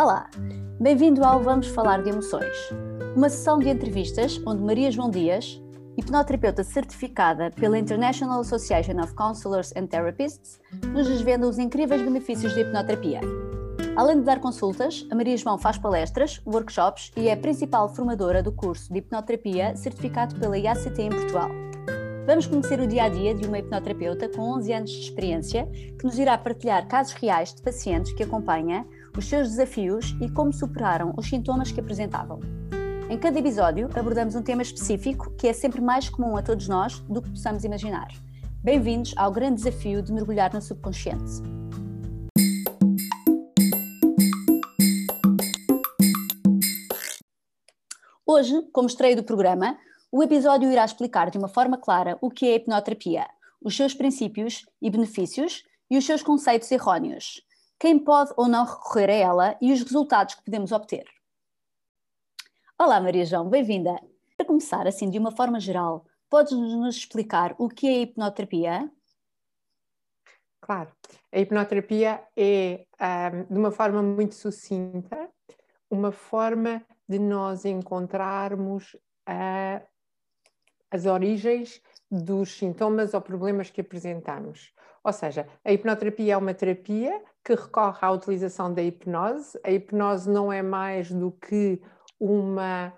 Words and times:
Olá, 0.00 0.30
bem-vindo 0.78 1.24
ao 1.24 1.42
Vamos 1.42 1.66
Falar 1.66 2.04
de 2.04 2.10
Emoções, 2.10 2.54
uma 3.16 3.28
sessão 3.28 3.58
de 3.58 3.68
entrevistas 3.68 4.40
onde 4.46 4.62
Maria 4.62 4.92
João 4.92 5.10
Dias, 5.10 5.60
hipnoterapeuta 5.96 6.62
certificada 6.62 7.50
pela 7.50 7.76
International 7.76 8.38
Association 8.38 9.00
of 9.00 9.12
Counselors 9.14 9.74
and 9.76 9.88
Therapists, 9.88 10.60
nos 10.92 11.08
desvenda 11.08 11.48
os 11.48 11.58
incríveis 11.58 12.00
benefícios 12.00 12.54
da 12.54 12.60
hipnoterapia. 12.60 13.20
Além 13.96 14.20
de 14.20 14.22
dar 14.22 14.38
consultas, 14.38 15.04
a 15.10 15.16
Maria 15.16 15.36
João 15.36 15.58
faz 15.58 15.76
palestras, 15.78 16.40
workshops 16.46 17.10
e 17.16 17.26
é 17.26 17.32
a 17.32 17.36
principal 17.36 17.92
formadora 17.92 18.40
do 18.40 18.52
curso 18.52 18.92
de 18.92 19.00
hipnoterapia 19.00 19.74
certificado 19.74 20.36
pela 20.36 20.56
IACT 20.56 20.96
em 21.02 21.10
Portugal. 21.10 21.50
Vamos 22.24 22.46
conhecer 22.46 22.78
o 22.78 22.86
dia 22.86 23.04
a 23.04 23.08
dia 23.08 23.34
de 23.34 23.48
uma 23.48 23.58
hipnoterapeuta 23.58 24.28
com 24.28 24.42
11 24.42 24.72
anos 24.74 24.90
de 24.90 25.00
experiência 25.00 25.66
que 25.98 26.04
nos 26.04 26.18
irá 26.18 26.36
partilhar 26.36 26.86
casos 26.86 27.14
reais 27.14 27.52
de 27.54 27.62
pacientes 27.62 28.12
que 28.12 28.22
acompanha, 28.22 28.86
os 29.18 29.26
seus 29.26 29.48
desafios 29.48 30.16
e 30.20 30.30
como 30.30 30.52
superaram 30.52 31.12
os 31.16 31.28
sintomas 31.28 31.72
que 31.72 31.80
apresentavam. 31.80 32.38
Em 33.10 33.18
cada 33.18 33.36
episódio 33.36 33.90
abordamos 33.98 34.36
um 34.36 34.42
tema 34.42 34.62
específico 34.62 35.32
que 35.32 35.48
é 35.48 35.52
sempre 35.52 35.80
mais 35.80 36.08
comum 36.08 36.36
a 36.36 36.42
todos 36.42 36.68
nós 36.68 37.00
do 37.00 37.20
que 37.20 37.30
possamos 37.30 37.64
imaginar. 37.64 38.06
Bem-vindos 38.62 39.12
ao 39.16 39.32
grande 39.32 39.56
desafio 39.56 40.00
de 40.02 40.12
mergulhar 40.12 40.54
no 40.54 40.62
subconsciente. 40.62 41.42
Hoje, 48.24 48.54
como 48.72 48.86
estreia 48.86 49.16
do 49.16 49.24
programa, 49.24 49.76
o 50.12 50.22
episódio 50.22 50.70
irá 50.70 50.84
explicar 50.84 51.28
de 51.28 51.38
uma 51.38 51.48
forma 51.48 51.76
clara 51.76 52.16
o 52.20 52.30
que 52.30 52.46
é 52.46 52.52
a 52.52 52.56
hipnoterapia, 52.56 53.26
os 53.60 53.76
seus 53.76 53.94
princípios 53.94 54.64
e 54.80 54.88
benefícios 54.88 55.64
e 55.90 55.98
os 55.98 56.06
seus 56.06 56.22
conceitos 56.22 56.70
errôneos, 56.70 57.42
quem 57.78 57.98
pode 57.98 58.32
ou 58.36 58.48
não 58.48 58.64
recorrer 58.64 59.08
a 59.08 59.14
ela 59.14 59.58
e 59.60 59.72
os 59.72 59.82
resultados 59.82 60.34
que 60.34 60.44
podemos 60.44 60.72
obter. 60.72 61.04
Olá, 62.76 63.00
Maria 63.00 63.24
João, 63.24 63.48
bem-vinda. 63.48 63.96
Para 64.36 64.46
começar, 64.46 64.86
assim, 64.86 65.08
de 65.08 65.18
uma 65.18 65.30
forma 65.30 65.60
geral, 65.60 66.04
podes-nos 66.28 66.96
explicar 66.96 67.54
o 67.58 67.68
que 67.68 67.86
é 67.86 67.90
a 67.90 68.00
hipnoterapia? 68.00 68.90
Claro, 70.60 70.92
a 71.32 71.38
hipnoterapia 71.38 72.22
é, 72.36 72.84
um, 73.00 73.54
de 73.54 73.58
uma 73.58 73.70
forma 73.70 74.02
muito 74.02 74.34
sucinta, 74.34 75.28
uma 75.88 76.10
forma 76.10 76.84
de 77.08 77.18
nós 77.18 77.64
encontrarmos 77.64 78.96
a 79.26 79.82
as 80.90 81.04
origens 81.04 81.82
dos 82.10 82.56
sintomas 82.56 83.12
ou 83.12 83.20
problemas 83.20 83.68
que 83.68 83.82
apresentamos. 83.82 84.72
Ou 85.04 85.12
seja, 85.12 85.46
a 85.64 85.72
hipnoterapia 85.72 86.34
é 86.34 86.36
uma 86.36 86.54
terapia 86.54 87.22
que 87.44 87.54
recorre 87.54 87.98
à 88.02 88.10
utilização 88.10 88.72
da 88.72 88.82
hipnose. 88.82 89.58
A 89.64 89.70
hipnose 89.70 90.28
não 90.28 90.52
é 90.52 90.62
mais 90.62 91.10
do 91.10 91.32
que 91.32 91.80
uma, 92.20 92.92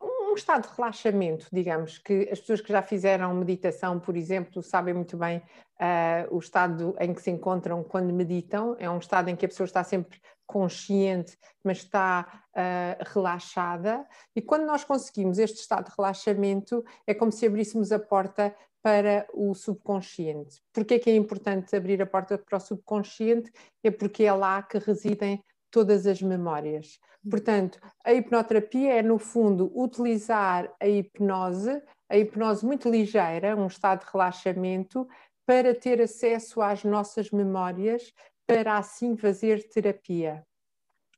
um 0.00 0.34
estado 0.34 0.68
de 0.68 0.74
relaxamento, 0.76 1.46
digamos, 1.52 1.98
que 1.98 2.28
as 2.30 2.40
pessoas 2.40 2.60
que 2.60 2.72
já 2.72 2.82
fizeram 2.82 3.34
meditação, 3.34 3.98
por 3.98 4.16
exemplo, 4.16 4.62
sabem 4.62 4.94
muito 4.94 5.16
bem 5.16 5.38
uh, 5.38 6.34
o 6.34 6.38
estado 6.38 6.94
em 7.00 7.12
que 7.12 7.22
se 7.22 7.30
encontram 7.30 7.82
quando 7.82 8.12
meditam. 8.12 8.76
É 8.78 8.88
um 8.90 8.98
estado 8.98 9.28
em 9.28 9.36
que 9.36 9.46
a 9.46 9.48
pessoa 9.48 9.64
está 9.64 9.82
sempre 9.82 10.20
consciente, 10.46 11.38
mas 11.62 11.78
está 11.78 12.44
uh, 12.50 13.04
relaxada. 13.12 14.06
E 14.36 14.42
quando 14.42 14.66
nós 14.66 14.84
conseguimos 14.84 15.38
este 15.38 15.60
estado 15.60 15.86
de 15.86 15.94
relaxamento, 15.96 16.84
é 17.06 17.14
como 17.14 17.32
se 17.32 17.46
abríssemos 17.46 17.92
a 17.92 17.98
porta 17.98 18.54
para 18.84 19.26
o 19.32 19.54
subconsciente. 19.54 20.62
Porquê 20.70 20.94
é 20.94 20.98
que 20.98 21.08
é 21.08 21.16
importante 21.16 21.74
abrir 21.74 22.02
a 22.02 22.06
porta 22.06 22.36
para 22.36 22.58
o 22.58 22.60
subconsciente? 22.60 23.50
É 23.82 23.90
porque 23.90 24.24
é 24.24 24.32
lá 24.34 24.62
que 24.62 24.76
residem 24.76 25.42
todas 25.70 26.06
as 26.06 26.20
memórias. 26.20 27.00
Portanto, 27.28 27.80
a 28.04 28.12
hipnoterapia 28.12 28.92
é, 28.92 29.02
no 29.02 29.18
fundo, 29.18 29.72
utilizar 29.74 30.70
a 30.78 30.86
hipnose, 30.86 31.82
a 32.10 32.18
hipnose 32.18 32.66
muito 32.66 32.90
ligeira, 32.90 33.56
um 33.56 33.68
estado 33.68 34.04
de 34.04 34.12
relaxamento, 34.12 35.08
para 35.46 35.74
ter 35.74 36.02
acesso 36.02 36.60
às 36.60 36.84
nossas 36.84 37.30
memórias, 37.30 38.12
para 38.46 38.76
assim 38.76 39.16
fazer 39.16 39.66
terapia. 39.70 40.44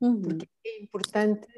Uhum. 0.00 0.22
Porque 0.22 0.46
é 0.64 0.82
importante 0.84 1.48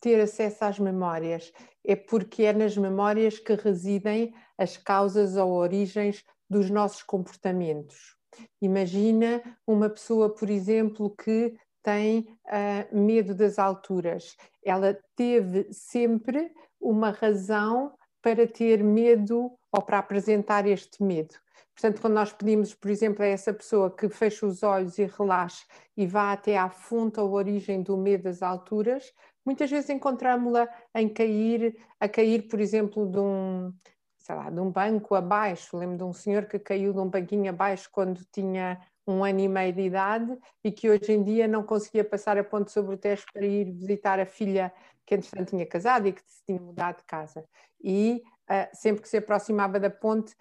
ter 0.00 0.20
acesso 0.20 0.64
às 0.64 0.78
memórias, 0.78 1.52
é 1.84 1.96
porque 1.96 2.44
é 2.44 2.52
nas 2.52 2.76
memórias 2.76 3.38
que 3.38 3.54
residem 3.54 4.34
as 4.58 4.76
causas 4.76 5.36
ou 5.36 5.52
origens 5.52 6.24
dos 6.48 6.70
nossos 6.70 7.02
comportamentos. 7.02 8.16
Imagina 8.60 9.42
uma 9.66 9.88
pessoa, 9.88 10.32
por 10.34 10.50
exemplo, 10.50 11.14
que 11.16 11.56
tem 11.82 12.38
uh, 12.46 12.98
medo 12.98 13.34
das 13.34 13.58
alturas. 13.58 14.36
Ela 14.62 14.98
teve 15.16 15.72
sempre 15.72 16.52
uma 16.80 17.10
razão 17.10 17.94
para 18.20 18.46
ter 18.46 18.82
medo 18.82 19.52
ou 19.72 19.82
para 19.82 19.98
apresentar 19.98 20.66
este 20.66 21.02
medo. 21.02 21.34
Portanto, 21.74 22.00
quando 22.00 22.14
nós 22.14 22.32
pedimos, 22.32 22.74
por 22.74 22.90
exemplo, 22.90 23.22
a 23.22 23.28
essa 23.28 23.54
pessoa 23.54 23.94
que 23.94 24.08
feche 24.08 24.44
os 24.44 24.62
olhos 24.62 24.98
e 24.98 25.04
relaxe 25.04 25.64
e 25.96 26.06
vá 26.06 26.32
até 26.32 26.58
à 26.58 26.68
fonte 26.68 27.20
ou 27.20 27.32
origem 27.32 27.82
do 27.82 27.96
medo 27.96 28.24
das 28.24 28.42
alturas, 28.42 29.12
muitas 29.48 29.70
vezes 29.70 29.88
encontramos-la 29.88 30.68
em 30.94 31.08
cair, 31.08 31.74
a 31.98 32.06
cair, 32.06 32.48
por 32.48 32.60
exemplo, 32.60 33.10
de 33.10 33.18
um, 33.18 33.72
sei 34.18 34.34
lá, 34.34 34.50
de 34.50 34.60
um 34.60 34.70
banco 34.70 35.14
abaixo. 35.14 35.74
Lembro 35.74 35.96
de 35.96 36.04
um 36.04 36.12
senhor 36.12 36.44
que 36.44 36.58
caiu 36.58 36.92
de 36.92 36.98
um 37.00 37.08
banquinho 37.08 37.48
abaixo 37.48 37.88
quando 37.90 38.20
tinha 38.30 38.78
um 39.06 39.24
ano 39.24 39.40
e 39.40 39.48
meio 39.48 39.72
de 39.72 39.80
idade 39.80 40.38
e 40.62 40.70
que 40.70 40.90
hoje 40.90 41.12
em 41.12 41.24
dia 41.24 41.48
não 41.48 41.62
conseguia 41.62 42.04
passar 42.04 42.36
a 42.36 42.44
ponte 42.44 42.70
sobre 42.70 42.94
o 42.94 42.98
Tejo 42.98 43.24
para 43.32 43.46
ir 43.46 43.72
visitar 43.72 44.20
a 44.20 44.26
filha 44.26 44.70
que 45.06 45.14
entretanto 45.14 45.48
tinha 45.48 45.64
casado 45.64 46.06
e 46.08 46.12
que 46.12 46.20
se 46.26 46.44
tinha 46.44 46.60
mudado 46.60 46.98
de 46.98 47.04
casa. 47.04 47.42
E 47.82 48.22
uh, 48.50 48.68
sempre 48.74 49.00
que 49.00 49.08
se 49.08 49.16
aproximava 49.16 49.80
da 49.80 49.88
ponte 49.88 50.36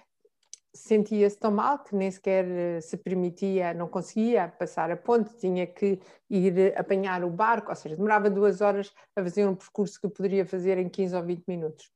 sentia-se 0.80 1.38
tão 1.38 1.52
mal 1.52 1.80
que 1.80 1.96
nem 1.96 2.10
sequer 2.10 2.46
eh, 2.46 2.82
se 2.82 2.98
permitia, 2.98 3.74
não 3.74 3.88
conseguia 3.88 4.48
passar 4.48 4.92
a 4.92 4.98
ponte, 4.98 5.36
tinha 5.38 5.66
que 5.66 6.00
ir 6.30 6.78
apanhar 6.78 7.24
o 7.24 7.30
barco, 7.30 7.70
ou 7.70 7.76
seja, 7.76 7.96
demorava 7.96 8.30
duas 8.30 8.62
horas 8.62 8.94
a 9.16 9.24
fazer 9.24 9.48
um 9.48 9.56
percurso 9.56 10.00
que 10.00 10.10
poderia 10.10 10.46
fazer 10.46 10.78
em 10.78 10.90
15 10.90 11.16
ou 11.16 11.24
20 11.24 11.44
minutos. 11.48 11.92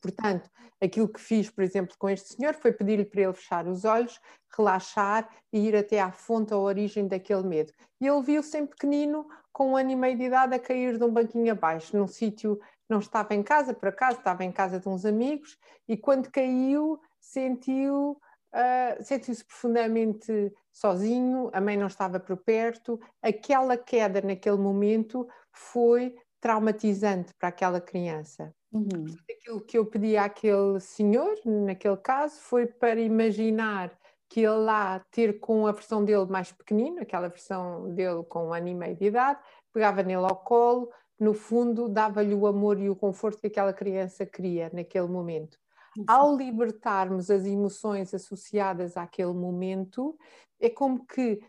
Portanto, 0.00 0.50
aquilo 0.82 1.08
que 1.08 1.20
fiz, 1.20 1.50
por 1.50 1.64
exemplo, 1.64 1.94
com 1.98 2.08
este 2.08 2.34
senhor 2.34 2.54
foi 2.54 2.72
pedir-lhe 2.72 3.04
para 3.04 3.22
ele 3.22 3.32
fechar 3.32 3.66
os 3.66 3.84
olhos, 3.84 4.20
relaxar 4.56 5.28
e 5.52 5.66
ir 5.66 5.76
até 5.76 6.00
à 6.00 6.12
fonte, 6.12 6.52
à 6.52 6.58
origem 6.58 7.08
daquele 7.08 7.42
medo. 7.42 7.72
E 8.00 8.06
ele 8.06 8.22
viu-se 8.22 8.56
em 8.58 8.66
pequenino, 8.66 9.26
com 9.52 9.70
um 9.70 9.76
ano 9.76 9.90
e 9.90 9.96
meio 9.96 10.16
de 10.16 10.24
idade, 10.24 10.54
a 10.54 10.58
cair 10.58 10.98
de 10.98 11.04
um 11.04 11.12
banquinho 11.12 11.52
abaixo, 11.52 11.96
num 11.96 12.06
sítio, 12.06 12.60
não 12.88 12.98
estava 12.98 13.34
em 13.34 13.42
casa, 13.42 13.72
por 13.72 13.88
acaso, 13.88 14.18
estava 14.18 14.44
em 14.44 14.52
casa 14.52 14.78
de 14.78 14.88
uns 14.88 15.04
amigos, 15.04 15.56
e 15.88 15.96
quando 15.96 16.30
caiu, 16.30 17.00
sentiu, 17.24 18.18
uh, 18.52 19.02
sentiu-se 19.02 19.44
profundamente 19.44 20.52
sozinho, 20.70 21.50
a 21.52 21.60
mãe 21.60 21.76
não 21.76 21.86
estava 21.86 22.20
por 22.20 22.36
perto, 22.36 23.00
aquela 23.22 23.76
queda 23.76 24.20
naquele 24.20 24.58
momento 24.58 25.26
foi 25.52 26.16
traumatizante 26.40 27.32
para 27.38 27.48
aquela 27.48 27.80
criança. 27.80 28.54
Uhum. 28.72 29.06
Aquilo 29.30 29.60
que 29.62 29.78
eu 29.78 29.86
pedi 29.86 30.16
àquele 30.16 30.78
senhor, 30.80 31.34
naquele 31.44 31.96
caso, 31.96 32.40
foi 32.40 32.66
para 32.66 33.00
imaginar 33.00 33.96
que 34.28 34.40
ele 34.40 34.64
lá 34.64 35.00
ter 35.10 35.38
com 35.38 35.66
a 35.66 35.72
versão 35.72 36.04
dele 36.04 36.26
mais 36.26 36.52
pequenino, 36.52 37.00
aquela 37.00 37.28
versão 37.28 37.94
dele 37.94 38.24
com 38.24 38.48
um 38.48 38.52
ano 38.52 38.68
e 38.68 38.74
meio 38.74 38.96
de 38.96 39.06
idade, 39.06 39.40
pegava 39.72 40.02
nele 40.02 40.24
ao 40.24 40.36
colo, 40.36 40.90
no 41.18 41.32
fundo 41.32 41.88
dava-lhe 41.88 42.34
o 42.34 42.46
amor 42.46 42.78
e 42.80 42.90
o 42.90 42.96
conforto 42.96 43.40
que 43.40 43.46
aquela 43.46 43.72
criança 43.72 44.26
queria 44.26 44.70
naquele 44.72 45.06
momento. 45.06 45.56
Uhum. 45.96 46.04
Ao 46.06 46.36
libertarmos 46.36 47.30
as 47.30 47.44
emoções 47.44 48.12
associadas 48.12 48.96
àquele 48.96 49.32
momento, 49.32 50.18
é 50.60 50.68
como 50.68 51.06
que 51.06 51.40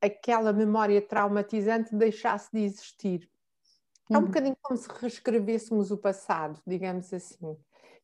aquela 0.00 0.52
memória 0.52 1.00
traumatizante 1.00 1.94
deixasse 1.94 2.50
de 2.52 2.60
existir. 2.60 3.28
É 4.10 4.16
um 4.16 4.20
uhum. 4.20 4.26
bocadinho 4.26 4.56
como 4.62 4.76
se 4.76 4.88
reescrevêssemos 5.00 5.90
o 5.90 5.98
passado, 5.98 6.60
digamos 6.66 7.12
assim. 7.12 7.56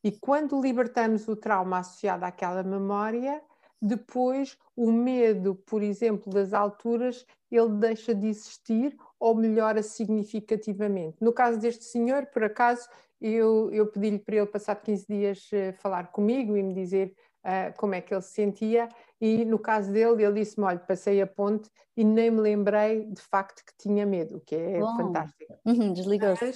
E 0.05 0.13
quando 0.13 0.61
libertamos 0.61 1.27
o 1.27 1.35
trauma 1.35 1.79
associado 1.79 2.25
àquela 2.25 2.63
memória, 2.63 3.43
depois 3.81 4.57
o 4.77 4.93
medo, 4.93 5.55
por 5.55 5.83
exemplo, 5.83 6.33
das 6.33 6.53
alturas, 6.53 7.27
ele 7.51 7.71
deixa 7.71 8.15
de 8.15 8.29
existir 8.29 8.97
ou 9.19 9.35
melhora 9.35 9.83
significativamente. 9.83 11.17
No 11.21 11.33
caso 11.33 11.59
deste 11.59 11.85
senhor, 11.85 12.27
por 12.27 12.45
acaso, 12.45 12.89
eu, 13.21 13.71
eu 13.73 13.87
pedi-lhe 13.87 14.19
para 14.19 14.37
ele 14.37 14.47
passar 14.47 14.77
15 14.77 15.07
dias 15.09 15.49
uh, 15.53 15.73
falar 15.81 16.13
comigo 16.13 16.57
e 16.57 16.63
me 16.63 16.75
dizer 16.75 17.15
uh, 17.45 17.77
como 17.77 17.95
é 17.95 18.01
que 18.01 18.13
ele 18.13 18.23
se 18.23 18.33
sentia, 18.33 18.89
e 19.21 19.45
no 19.45 19.59
caso 19.59 19.93
dele, 19.93 20.25
ele 20.25 20.41
disse-me: 20.41 20.67
Olha, 20.67 20.79
passei 20.79 21.21
a 21.23 21.27
ponte 21.27 21.71
e 21.97 22.05
nem 22.05 22.31
me 22.31 22.41
lembrei 22.41 23.05
de 23.07 23.23
facto 23.23 23.65
que 23.65 23.73
tinha 23.79 24.05
medo, 24.05 24.37
o 24.37 24.41
que 24.41 24.55
é 24.55 24.81
Bom. 24.81 24.97
fantástico. 24.97 25.55
Uhum, 25.65 25.93
Desligou-se. 25.93 26.51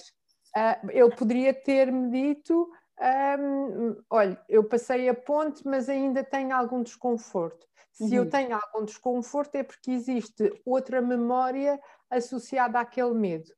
Uh, 0.56 0.90
ele 0.90 1.14
poderia 1.16 1.54
ter-me 1.54 2.10
dito: 2.10 2.70
um, 3.38 3.96
Olha, 4.10 4.40
eu 4.48 4.64
passei 4.64 5.08
a 5.08 5.14
ponte, 5.14 5.66
mas 5.66 5.88
ainda 5.88 6.22
tenho 6.22 6.54
algum 6.54 6.82
desconforto. 6.82 7.66
Se 7.92 8.04
uhum. 8.04 8.24
eu 8.24 8.30
tenho 8.30 8.54
algum 8.54 8.84
desconforto, 8.84 9.54
é 9.56 9.62
porque 9.62 9.90
existe 9.90 10.52
outra 10.64 11.00
memória 11.00 11.80
associada 12.10 12.78
àquele 12.78 13.14
medo. 13.14 13.50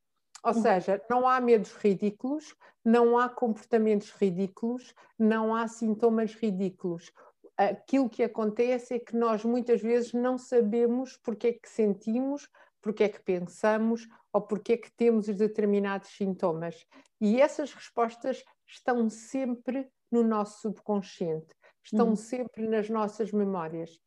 Ou 0.44 0.54
uhum. 0.54 0.62
seja, 0.62 1.00
não 1.08 1.28
há 1.28 1.40
medos 1.40 1.72
ridículos, 1.74 2.54
não 2.84 3.18
há 3.18 3.28
comportamentos 3.28 4.10
ridículos, 4.10 4.94
não 5.18 5.54
há 5.54 5.68
sintomas 5.68 6.34
ridículos. 6.34 7.12
Aquilo 7.56 8.08
que 8.08 8.22
acontece 8.22 8.94
é 8.94 8.98
que 8.98 9.16
nós 9.16 9.44
muitas 9.44 9.80
vezes 9.80 10.12
não 10.12 10.36
sabemos 10.36 11.16
porque 11.22 11.48
é 11.48 11.52
que 11.52 11.68
sentimos, 11.68 12.48
porque 12.80 13.04
é 13.04 13.08
que 13.08 13.22
pensamos 13.22 14.08
ou 14.32 14.40
porque 14.42 14.72
é 14.72 14.76
que 14.76 14.90
temos 14.92 15.28
os 15.28 15.36
determinados 15.36 16.08
sintomas. 16.10 16.86
E 17.20 17.40
essas 17.40 17.72
respostas 17.72 18.42
estão 18.66 19.08
sempre 19.08 19.88
no 20.10 20.22
nosso 20.22 20.60
subconsciente, 20.60 21.54
estão 21.84 22.08
uhum. 22.10 22.16
sempre 22.16 22.66
nas 22.66 22.88
nossas 22.88 23.30
memórias. 23.32 24.00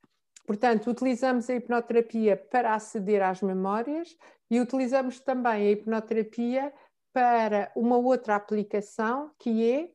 Portanto, 0.46 0.92
utilizamos 0.92 1.50
a 1.50 1.56
hipnoterapia 1.56 2.38
para 2.38 2.76
aceder 2.76 3.22
às 3.24 3.42
memórias 3.42 4.16
e 4.50 4.60
utilizamos 4.60 5.20
também 5.20 5.52
a 5.52 5.72
hipnoterapia 5.72 6.72
para 7.16 7.72
uma 7.78 7.96
outra 7.96 8.36
aplicação 8.36 9.32
que 9.40 9.72
é 9.72 9.90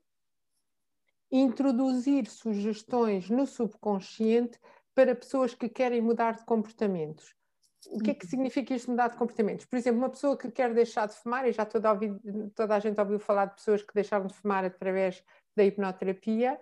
introduzir 1.30 2.26
sugestões 2.26 3.28
no 3.28 3.46
subconsciente 3.46 4.58
para 4.94 5.14
pessoas 5.14 5.54
que 5.54 5.68
querem 5.68 6.00
mudar 6.00 6.32
de 6.32 6.46
comportamentos. 6.46 7.34
O 7.88 7.98
que 7.98 8.12
é 8.12 8.14
que 8.14 8.24
uhum. 8.24 8.30
significa 8.30 8.74
isto 8.74 8.90
mudar 8.90 9.08
de 9.08 9.18
comportamentos? 9.18 9.66
Por 9.66 9.76
exemplo, 9.76 9.98
uma 9.98 10.08
pessoa 10.08 10.34
que 10.34 10.50
quer 10.50 10.72
deixar 10.72 11.08
de 11.08 11.14
fumar, 11.14 11.46
e 11.46 11.52
já 11.52 11.66
toda, 11.66 11.90
toda 12.54 12.74
a 12.74 12.78
gente 12.78 12.98
ouviu 12.98 13.18
falar 13.18 13.44
de 13.44 13.56
pessoas 13.56 13.82
que 13.82 13.92
deixaram 13.92 14.26
de 14.26 14.32
fumar 14.32 14.64
através 14.64 15.22
da 15.54 15.62
hipnoterapia, 15.62 16.58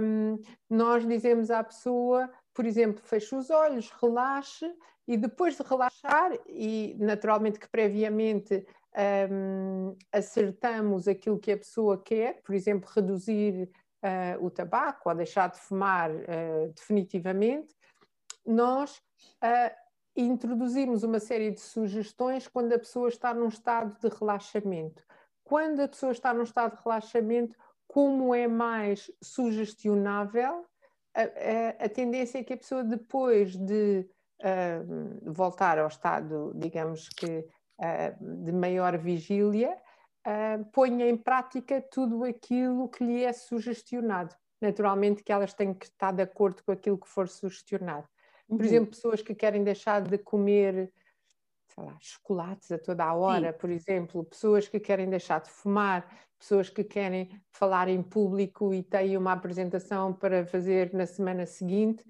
um, 0.00 0.38
nós 0.70 1.04
dizemos 1.04 1.50
à 1.50 1.64
pessoa 1.64 2.30
por 2.54 2.66
exemplo, 2.66 3.02
feche 3.04 3.34
os 3.34 3.50
olhos, 3.50 3.90
relaxe 4.00 4.70
e 5.06 5.16
depois 5.16 5.56
de 5.56 5.62
relaxar, 5.62 6.32
e 6.46 6.96
naturalmente 6.98 7.58
que 7.58 7.68
previamente 7.68 8.66
um, 9.30 9.96
acertamos 10.12 11.08
aquilo 11.08 11.38
que 11.38 11.52
a 11.52 11.56
pessoa 11.56 12.00
quer, 12.02 12.42
por 12.42 12.54
exemplo, 12.54 12.90
reduzir 12.94 13.70
uh, 14.02 14.44
o 14.44 14.50
tabaco 14.50 15.08
ou 15.08 15.14
deixar 15.14 15.50
de 15.50 15.58
fumar 15.58 16.10
uh, 16.10 16.72
definitivamente, 16.74 17.74
nós 18.44 18.96
uh, 19.42 19.74
introduzimos 20.16 21.02
uma 21.02 21.20
série 21.20 21.50
de 21.50 21.60
sugestões 21.60 22.46
quando 22.46 22.72
a 22.72 22.78
pessoa 22.78 23.08
está 23.08 23.32
num 23.32 23.48
estado 23.48 23.98
de 23.98 24.14
relaxamento. 24.14 25.02
Quando 25.44 25.80
a 25.80 25.88
pessoa 25.88 26.12
está 26.12 26.34
num 26.34 26.42
estado 26.42 26.76
de 26.76 26.82
relaxamento, 26.82 27.56
como 27.88 28.34
é 28.34 28.46
mais 28.46 29.10
sugestionável, 29.22 30.66
a, 31.14 31.84
a, 31.84 31.88
tendência 31.90 32.38
é 32.38 32.44
que 32.44 32.54
a 32.54 32.56
pessoa, 32.56 32.82
depois 32.82 33.54
de 33.54 34.08
voltar 35.26 35.78
ao 35.78 35.88
estado, 35.88 36.52
digamos 36.56 37.08
que, 37.10 37.46
uh, 37.82 38.44
de 38.44 38.52
maior 38.52 38.96
vigília, 38.96 39.76
uh, 40.26 40.64
ponha 40.72 41.08
em 41.08 41.16
prática 41.16 41.80
tudo 41.80 42.24
aquilo 42.24 42.88
que 42.88 43.04
lhe 43.04 43.24
é 43.24 43.32
sugestionado. 43.32 44.34
Naturalmente 44.60 45.24
que 45.24 45.32
elas 45.32 45.52
têm 45.52 45.74
que 45.74 45.86
estar 45.86 46.12
de 46.12 46.22
acordo 46.22 46.62
com 46.62 46.72
aquilo 46.72 46.98
que 46.98 47.08
for 47.08 47.28
sugestionado. 47.28 48.06
Por 48.46 48.60
uhum. 48.60 48.64
exemplo, 48.64 48.90
pessoas 48.90 49.20
que 49.20 49.34
querem 49.34 49.64
deixar 49.64 50.02
de 50.02 50.18
comer 50.18 50.92
lá, 51.76 51.96
chocolates 52.00 52.70
a 52.70 52.78
toda 52.78 53.04
a 53.04 53.14
hora, 53.14 53.52
Sim. 53.52 53.58
por 53.58 53.70
exemplo, 53.70 54.24
pessoas 54.24 54.68
que 54.68 54.78
querem 54.78 55.08
deixar 55.08 55.40
de 55.40 55.50
fumar, 55.50 56.06
pessoas 56.38 56.68
que 56.68 56.84
querem 56.84 57.30
falar 57.50 57.88
em 57.88 58.02
público 58.02 58.74
e 58.74 58.82
têm 58.82 59.16
uma 59.16 59.32
apresentação 59.32 60.12
para 60.12 60.44
fazer 60.44 60.92
na 60.92 61.06
semana 61.06 61.46
seguinte, 61.46 62.04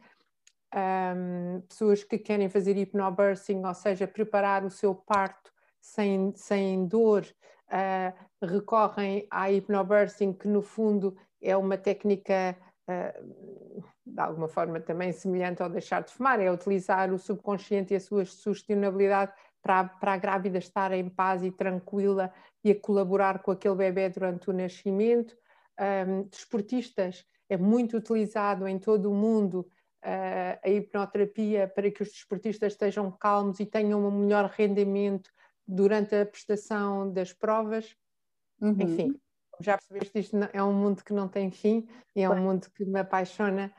um, 0.75 1.61
pessoas 1.69 2.03
que 2.03 2.19
querem 2.19 2.49
fazer 2.49 2.77
hipnobirthing, 2.77 3.65
ou 3.65 3.75
seja, 3.75 4.09
preparar 4.09 4.65
o 4.65 4.71
seu 4.71 4.95
parto 4.95 5.52
sem, 5.83 6.33
sem 6.37 6.87
dor, 6.87 7.27
uh, 7.69 8.47
recorrem 8.47 9.27
à 9.31 9.51
hipnobirthing, 9.51 10.33
que 10.33 10.49
no 10.49 10.63
fundo 10.63 11.17
é 11.43 11.57
uma 11.57 11.77
técnica 11.77 12.57
uh, 12.89 13.83
de 14.05 14.21
alguma 14.21 14.49
forma 14.49 14.81
também 14.81 15.13
semelhante 15.13 15.63
ao 15.63 15.69
deixar 15.69 16.03
de 16.03 16.13
fumar, 16.13 16.41
é 16.41 16.51
utilizar 16.51 17.13
o 17.13 17.19
subconsciente 17.19 17.93
e 17.93 17.97
a 17.97 18.01
sua 18.01 18.25
sugestionabilidade 18.25 19.33
para, 19.63 19.85
para 19.85 20.15
a 20.15 20.17
grávida 20.17 20.59
estar 20.59 20.93
em 20.93 21.09
paz 21.09 21.43
e 21.43 21.51
tranquila 21.51 22.33
e 22.65 22.73
a 22.73 22.81
colaborar 22.81 23.41
com 23.41 23.53
aquele 23.53 23.77
bebê 23.77 24.09
durante 24.09 24.51
o 24.51 24.53
nascimento. 24.53 25.37
Um, 25.81 26.25
desportistas, 26.25 27.25
é 27.49 27.57
muito 27.57 27.97
utilizado 27.97 28.69
em 28.69 28.79
todo 28.79 29.11
o 29.11 29.15
mundo 29.15 29.61
uh, 30.05 30.59
a 30.63 30.69
hipnoterapia 30.69 31.69
para 31.69 31.91
que 31.91 32.03
os 32.03 32.11
desportistas 32.11 32.73
estejam 32.73 33.11
calmos 33.11 33.61
e 33.61 33.67
tenham 33.67 34.05
um 34.05 34.11
melhor 34.11 34.47
rendimento 34.47 35.31
durante 35.67 36.15
a 36.15 36.27
prestação 36.27 37.13
das 37.13 37.33
provas. 37.33 37.97
Uhum. 38.61 38.77
Enfim, 38.81 39.21
já 39.61 39.77
percebeste, 39.77 40.19
isto 40.19 40.37
é 40.53 40.63
um 40.63 40.73
mundo 40.73 41.05
que 41.05 41.13
não 41.13 41.29
tem 41.29 41.51
fim 41.51 41.87
e 42.15 42.23
é 42.23 42.31
um 42.31 42.41
mundo 42.41 42.69
que 42.75 42.85
me 42.85 43.01
apaixona 43.01 43.73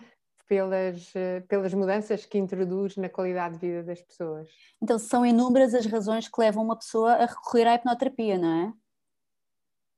pelas, 0.47 1.15
eh, 1.15 1.41
pelas 1.41 1.73
mudanças 1.73 2.25
que 2.25 2.37
introduz 2.37 2.95
na 2.97 3.09
qualidade 3.09 3.55
de 3.55 3.67
vida 3.67 3.83
das 3.83 4.01
pessoas. 4.01 4.49
Então, 4.81 4.99
são 4.99 5.25
inúmeras 5.25 5.73
as 5.73 5.85
razões 5.85 6.27
que 6.27 6.39
levam 6.39 6.63
uma 6.63 6.77
pessoa 6.77 7.13
a 7.13 7.25
recorrer 7.25 7.67
à 7.67 7.75
hipnoterapia, 7.75 8.37
não 8.37 8.67
é? 8.67 8.73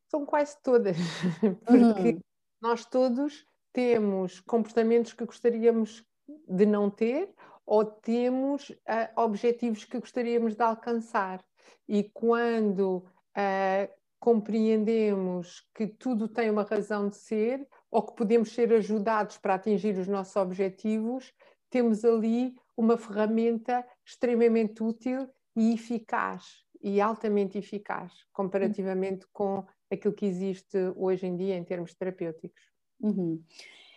São 0.10 0.26
quase 0.26 0.56
todas, 0.62 0.96
porque 1.66 2.10
uhum. 2.10 2.20
nós 2.62 2.86
todos 2.86 3.46
temos 3.74 4.40
comportamentos 4.42 5.14
que 5.14 5.26
gostaríamos 5.26 6.06
de 6.48 6.66
não 6.66 6.90
ter 6.90 7.34
ou 7.66 7.84
temos 7.84 8.70
uh, 8.70 9.22
objetivos 9.22 9.84
que 9.84 10.00
gostaríamos 10.00 10.56
de 10.56 10.62
alcançar. 10.62 11.44
E 11.88 12.04
quando 12.14 12.98
uh, 12.98 13.94
compreendemos 14.20 15.68
que 15.74 15.88
tudo 15.88 16.28
tem 16.28 16.50
uma 16.50 16.64
razão 16.64 17.10
de 17.10 17.16
ser, 17.16 17.68
ou 17.92 18.02
que 18.02 18.16
podemos 18.16 18.52
ser 18.52 18.74
ajudados 18.74 19.38
para 19.38 19.56
atingir 19.56 19.98
os 19.98 20.08
nossos 20.08 20.36
objetivos, 20.36 21.34
temos 21.70 22.04
ali 22.04 22.56
uma 22.76 22.98
ferramenta 22.98 23.86
extremamente 24.06 24.84
útil 24.84 25.30
e 25.56 25.74
eficaz, 25.74 26.64
e 26.82 27.00
altamente 27.00 27.58
eficaz, 27.58 28.12
comparativamente 28.34 29.26
com 29.32 29.66
aquilo 29.90 30.14
que 30.14 30.26
existe 30.26 30.78
hoje 30.96 31.26
em 31.26 31.36
dia 31.36 31.56
em 31.56 31.64
termos 31.64 31.94
terapêuticos. 31.94 32.62
Uhum. 33.00 33.42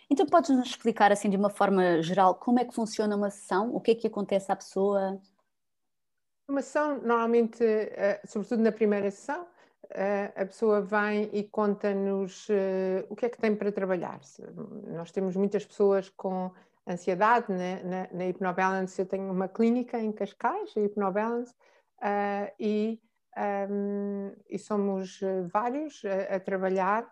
Então, 0.09 0.25
podes-nos 0.25 0.67
explicar, 0.67 1.11
assim, 1.11 1.29
de 1.29 1.37
uma 1.37 1.49
forma 1.49 2.01
geral, 2.01 2.35
como 2.35 2.59
é 2.59 2.65
que 2.65 2.73
funciona 2.73 3.15
uma 3.15 3.29
sessão? 3.29 3.75
O 3.75 3.79
que 3.79 3.91
é 3.91 3.95
que 3.95 4.07
acontece 4.07 4.51
à 4.51 4.55
pessoa? 4.55 5.21
Uma 6.49 6.63
sessão, 6.63 6.99
normalmente, 7.01 7.63
eh, 7.63 8.19
sobretudo 8.25 8.63
na 8.63 8.71
primeira 8.71 9.11
sessão, 9.11 9.47
a 10.35 10.45
pessoa 10.45 10.81
vem 10.81 11.29
e 11.33 11.43
conta-nos 11.43 12.47
uh, 12.49 13.05
o 13.09 13.15
que 13.15 13.25
é 13.25 13.29
que 13.29 13.39
tem 13.39 13.55
para 13.55 13.71
trabalhar. 13.71 14.19
Nós 14.87 15.11
temos 15.11 15.35
muitas 15.35 15.65
pessoas 15.65 16.09
com 16.09 16.51
ansiedade 16.87 17.51
né? 17.51 17.81
na, 17.83 18.17
na 18.17 18.23
Hypnobalance. 18.25 18.99
Eu 18.99 19.05
tenho 19.05 19.31
uma 19.31 19.47
clínica 19.47 19.99
em 19.99 20.11
Cascais, 20.11 20.71
a 20.75 20.79
Hypnobalance, 20.79 21.53
uh, 22.01 22.51
e, 22.59 22.99
um, 23.69 24.31
e, 24.49 24.57
somos 24.59 25.21
eh, 25.21 25.43
vários 25.53 26.01
a, 26.03 26.35
a 26.35 26.39
trabalhar. 26.39 27.07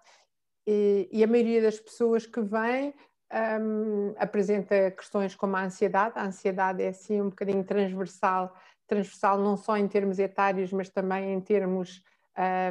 E, 0.65 1.07
e, 1.11 1.23
a 1.23 1.27
maioria 1.27 1.61
das 1.61 1.79
pessoas 1.79 2.25
que 2.25 2.41
vêm 2.41 2.93
um, 3.33 4.13
apresenta 4.17 4.91
questões 4.91 5.35
como 5.35 5.55
a 5.55 5.63
ansiedade. 5.63 6.13
A 6.17 6.25
ansiedade 6.25 6.81
é 6.81 6.89
assim 6.89 7.21
um 7.21 7.29
bocadinho 7.29 7.63
transversal, 7.63 8.55
transversal 8.87 9.37
não 9.37 9.57
só 9.57 9.77
em 9.77 9.87
termos 9.87 10.19
etários, 10.19 10.71
mas 10.71 10.89
também 10.89 11.33
em 11.33 11.41
termos 11.41 12.01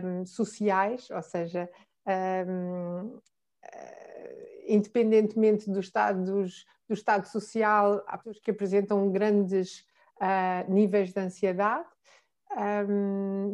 um, 0.02 0.24
sociais, 0.24 1.10
ou 1.10 1.22
seja, 1.22 1.68
um, 2.48 3.18
eh, 3.62 4.64
independentemente 4.68 5.70
do 5.70 5.80
estado, 5.80 6.24
dos, 6.24 6.64
do 6.88 6.94
estado 6.94 7.26
social, 7.26 8.02
há 8.06 8.16
pessoas 8.16 8.38
que 8.38 8.50
apresentam 8.50 9.10
grandes 9.10 9.84
uh, 10.20 10.72
níveis 10.72 11.12
de 11.12 11.20
ansiedade. 11.20 11.86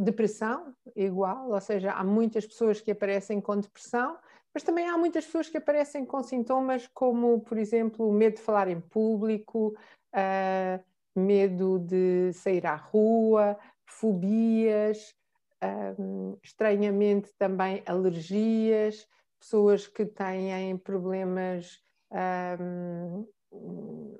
Depressão, 0.01 0.75
igual, 0.95 1.51
ou 1.51 1.61
seja, 1.61 1.93
há 1.93 2.05
muitas 2.05 2.47
pessoas 2.47 2.81
que 2.81 2.91
aparecem 2.91 3.41
com 3.41 3.59
depressão, 3.59 4.17
mas 4.55 4.63
também 4.63 4.89
há 4.89 4.97
muitas 4.99 5.25
pessoas 5.25 5.49
que 5.49 5.57
aparecem 5.57 6.05
com 6.05 6.23
sintomas 6.23 6.87
como, 6.89 7.41
por 7.41 7.59
exemplo, 7.59 8.13
medo 8.13 8.37
de 8.37 8.43
falar 8.43 8.69
em 8.69 8.81
público, 8.81 9.77
uh, 10.15 10.85
medo 11.15 11.79
de 11.79 12.33
sair 12.33 12.67
à 12.67 12.75
rua, 12.75 13.59
fobias, 13.87 15.15
um, 15.99 16.37
estranhamente 16.43 17.33
também 17.39 17.83
alergias, 17.87 19.07
pessoas 19.39 19.87
que 19.87 20.05
têm 20.05 20.77
problemas 20.77 21.81
um, 22.61 23.27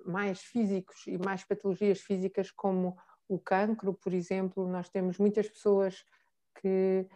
mais 0.05 0.41
físicos 0.41 1.07
e 1.07 1.19
mais 1.19 1.45
patologias 1.45 2.01
físicas 2.01 2.51
como 2.51 2.97
o 3.29 3.39
cancro, 3.39 3.95
por 3.95 4.13
exemplo, 4.13 4.69
nós 4.69 4.89
temos 4.89 5.19
muitas 5.19 5.49
pessoas 5.49 6.05
que 6.61 7.07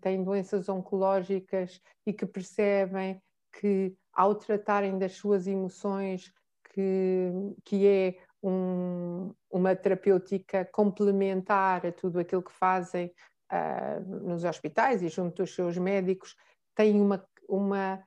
têm 0.00 0.24
doenças 0.24 0.68
oncológicas 0.68 1.80
e 2.06 2.12
que 2.12 2.26
percebem 2.26 3.20
que 3.52 3.94
ao 4.12 4.34
tratarem 4.34 4.98
das 4.98 5.12
suas 5.12 5.46
emoções 5.46 6.32
que, 6.72 7.30
que 7.64 7.86
é 7.86 8.18
um, 8.42 9.32
uma 9.50 9.74
terapêutica 9.74 10.64
complementar 10.64 11.86
a 11.86 11.92
tudo 11.92 12.18
aquilo 12.18 12.42
que 12.42 12.52
fazem 12.52 13.12
uh, 13.52 14.26
nos 14.26 14.44
hospitais 14.44 15.02
e 15.02 15.08
junto 15.08 15.42
dos 15.42 15.54
seus 15.54 15.76
médicos, 15.78 16.36
têm 16.74 17.00
uma, 17.00 17.26
uma 17.48 18.02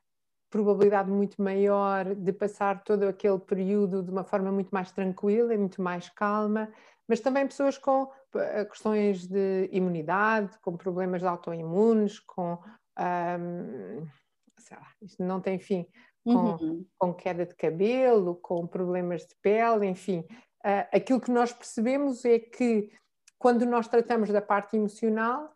probabilidade 0.50 1.10
muito 1.10 1.42
maior 1.42 2.16
de 2.16 2.32
passar 2.32 2.84
todo 2.84 3.04
aquele 3.04 3.40
período 3.40 4.04
de 4.04 4.12
uma 4.12 4.24
forma 4.24 4.52
muito 4.52 4.70
mais 4.70 4.92
tranquila 4.92 5.54
e 5.54 5.58
muito 5.58 5.82
mais 5.82 6.10
calma, 6.10 6.72
mas 7.08 7.20
também 7.20 7.48
pessoas 7.48 7.78
com 7.78 8.10
questões 8.70 9.26
de 9.28 9.70
imunidade, 9.72 10.58
com 10.62 10.78
problemas 10.78 11.24
autoimunes, 11.24 12.20
com 12.20 12.58
um, 13.00 14.08
lá, 14.72 14.88
isto 15.02 15.24
não 15.24 15.40
tem 15.40 15.60
fim, 15.60 15.86
com, 16.24 16.32
uhum. 16.32 16.86
com, 16.98 17.14
queda 17.14 17.46
de 17.46 17.56
cabelo, 17.56 18.36
com 18.36 18.68
problemas 18.68 19.22
de 19.22 19.36
pele, 19.42 19.88
enfim. 19.88 20.20
Uh, 20.66 20.86
aquilo 20.92 21.22
que 21.22 21.32
nós 21.32 21.54
percebemos 21.54 22.26
é 22.26 22.38
que 22.40 22.92
quando 23.38 23.66
nós 23.66 23.88
tratamos 23.88 24.30
da 24.30 24.42
parte 24.42 24.76
emocional, 24.76 25.54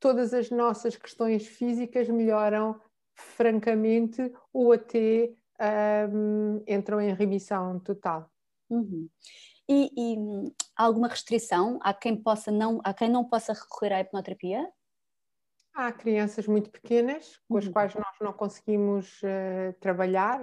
todas 0.00 0.32
as 0.32 0.50
nossas 0.50 0.96
questões 0.96 1.46
físicas 1.46 2.08
melhoram 2.08 2.80
francamente 3.14 4.32
ou 4.52 4.72
até 4.72 5.32
um, 6.12 6.62
entram 6.66 7.00
em 7.00 7.14
remissão 7.14 7.78
total. 7.80 8.30
Uhum. 8.70 9.08
E, 9.68 9.90
e, 9.96 10.52
há 10.76 10.84
alguma 10.84 11.08
restrição 11.08 11.78
a 11.82 11.92
quem 11.94 12.16
possa 12.16 12.50
não 12.50 12.80
a 12.84 12.92
quem 12.92 13.08
não 13.08 13.24
possa 13.24 13.52
recorrer 13.52 13.94
à 13.94 14.00
hipnoterapia? 14.00 14.68
Há 15.74 15.92
crianças 15.92 16.46
muito 16.46 16.70
pequenas 16.70 17.38
com 17.48 17.58
as 17.58 17.66
uhum. 17.66 17.72
quais 17.72 17.94
nós 17.94 18.16
não 18.20 18.32
conseguimos 18.32 19.20
uh, 19.22 19.72
trabalhar. 19.78 20.40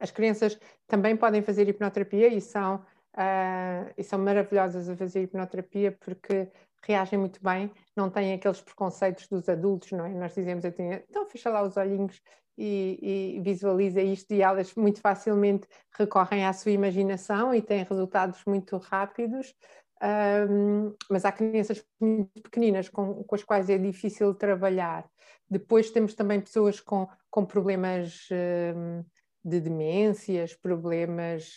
As 0.00 0.10
crianças 0.10 0.58
também 0.88 1.16
podem 1.16 1.40
fazer 1.40 1.68
hipnoterapia 1.68 2.28
e 2.28 2.40
são, 2.40 2.76
uh, 3.14 3.92
e 3.96 4.02
são 4.02 4.18
maravilhosas 4.18 4.88
a 4.88 4.96
fazer 4.96 5.22
hipnoterapia 5.22 5.92
porque 6.00 6.50
reagem 6.84 7.18
muito 7.18 7.40
bem, 7.42 7.70
não 7.96 8.10
têm 8.10 8.34
aqueles 8.34 8.60
preconceitos 8.60 9.28
dos 9.28 9.48
adultos, 9.48 9.92
não 9.92 10.04
é? 10.04 10.08
Nós 10.10 10.34
dizemos 10.34 10.64
assim, 10.64 10.90
então 11.08 11.28
fecha 11.28 11.48
lá 11.48 11.62
os 11.62 11.76
olhinhos 11.76 12.20
e, 12.56 13.36
e, 13.36 13.40
visualiza 13.40 14.00
isto 14.00 14.32
e 14.32 14.42
elas 14.42 14.74
muito 14.74 15.00
facilmente 15.00 15.66
recorrem 15.96 16.44
à 16.44 16.52
sua 16.52 16.72
imaginação 16.72 17.54
e 17.54 17.62
têm 17.62 17.84
resultados 17.84 18.44
muito 18.44 18.76
rápidos. 18.76 19.54
Um, 20.02 20.94
mas 21.08 21.24
há 21.24 21.30
crianças 21.30 21.84
muito 22.00 22.42
pequeninas 22.42 22.88
com, 22.88 23.22
com, 23.22 23.34
as 23.36 23.44
quais 23.44 23.70
é 23.70 23.78
difícil 23.78 24.34
trabalhar. 24.34 25.08
Depois 25.48 25.90
temos 25.90 26.14
também 26.14 26.40
pessoas 26.40 26.80
com, 26.80 27.08
com 27.30 27.46
problemas 27.46 28.28
um, 28.76 29.04
de 29.44 29.60
demências, 29.60 30.54
problemas 30.54 31.56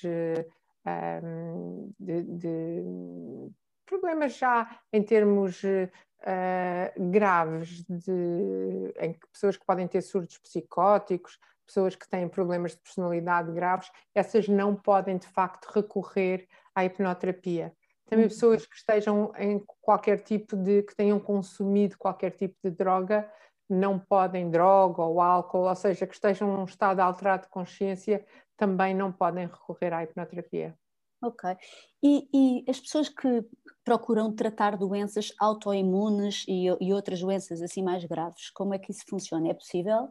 um, 1.24 1.92
de, 2.00 2.24
de, 2.24 2.84
problemas 3.86 4.38
já 4.38 4.80
em 4.94 5.02
termos 5.02 5.62
uh, 6.22 7.10
graves, 7.12 7.84
de, 7.84 8.94
em 9.00 9.14
que 9.14 9.28
pessoas 9.32 9.58
que 9.58 9.66
podem 9.66 9.88
ter 9.88 10.02
surtos 10.02 10.38
psicóticos, 10.38 11.38
pessoas 11.66 11.96
que 11.96 12.08
têm 12.08 12.28
problemas 12.28 12.72
de 12.72 12.78
personalidade 12.78 13.52
graves, 13.52 13.90
essas 14.14 14.48
não 14.48 14.76
podem 14.76 15.18
de 15.18 15.28
facto 15.28 15.66
recorrer 15.74 16.48
à 16.74 16.86
hipnoterapia. 16.86 17.74
Também 18.08 18.26
uhum. 18.26 18.30
pessoas 18.30 18.66
que 18.66 18.76
estejam 18.76 19.32
em 19.38 19.60
qualquer 19.82 20.20
tipo 20.20 20.56
de, 20.56 20.84
que 20.84 20.96
tenham 20.96 21.20
consumido 21.20 21.98
qualquer 21.98 22.32
tipo 22.32 22.56
de 22.64 22.70
droga, 22.70 23.30
não 23.68 23.98
podem 23.98 24.52
droga 24.52 25.02
ou 25.02 25.20
álcool, 25.20 25.68
ou 25.68 25.76
seja, 25.76 26.06
que 26.06 26.14
estejam 26.14 26.56
num 26.56 26.66
estado 26.66 27.00
alterado 27.00 27.44
de 27.44 27.50
consciência, 27.50 28.24
também 28.56 28.94
não 28.94 29.12
podem 29.12 29.48
recorrer 29.48 29.92
à 29.92 30.04
hipnoterapia. 30.04 30.78
Ok. 31.22 31.56
E, 32.04 32.28
e, 32.34 32.66
as 32.70 32.80
pessoas 32.80 33.10
que 33.10 33.44
procuram 33.84 34.34
tratar 34.34 34.78
doenças 34.78 35.34
autoimunes 35.40 36.46
e, 36.48 36.66
e, 36.80 36.94
outras 36.94 37.20
doenças 37.20 37.62
assim 37.62 37.84
mais 37.84 38.04
graves, 38.06 38.50
como 38.52 38.74
é 38.74 38.80
que 38.80 38.92
isso 38.92 39.06
funciona? 39.08 39.50
É 39.50 39.54
possível? 39.54 40.10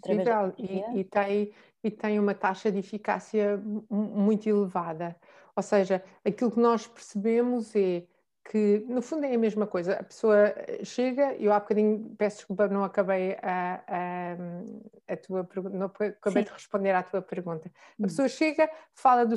Possível 0.00 0.52
e, 0.58 1.00
e, 1.00 1.04
tem, 1.04 1.52
e 1.82 1.90
tem 1.90 2.18
uma 2.18 2.34
taxa 2.34 2.70
de 2.70 2.78
eficácia 2.78 3.62
muito 3.88 4.48
elevada. 4.48 5.16
Ou 5.54 5.62
seja, 5.62 6.04
aquilo 6.24 6.50
que 6.50 6.60
nós 6.60 6.86
percebemos 6.86 7.74
é 7.74 8.04
que 8.50 8.84
no 8.88 9.02
fundo 9.02 9.24
é 9.24 9.34
a 9.34 9.38
mesma 9.38 9.66
coisa. 9.66 9.94
A 9.94 10.04
pessoa 10.04 10.54
chega, 10.84 11.34
eu 11.34 11.52
há 11.52 11.58
bocadinho 11.58 12.14
peço 12.16 12.38
desculpa, 12.38 12.68
não 12.68 12.84
acabei 12.84 13.36
a, 13.42 13.82
a, 13.88 15.12
a 15.12 15.16
tua 15.16 15.42
pergunta, 15.42 15.76
não 15.76 15.86
acabei 15.86 16.42
Sim. 16.42 16.48
de 16.48 16.52
responder 16.52 16.92
à 16.92 17.02
tua 17.02 17.20
pergunta. 17.20 17.68
A 17.68 17.70
hum. 17.98 18.06
pessoa 18.06 18.28
chega, 18.28 18.70
fala 18.94 19.26
do, 19.26 19.36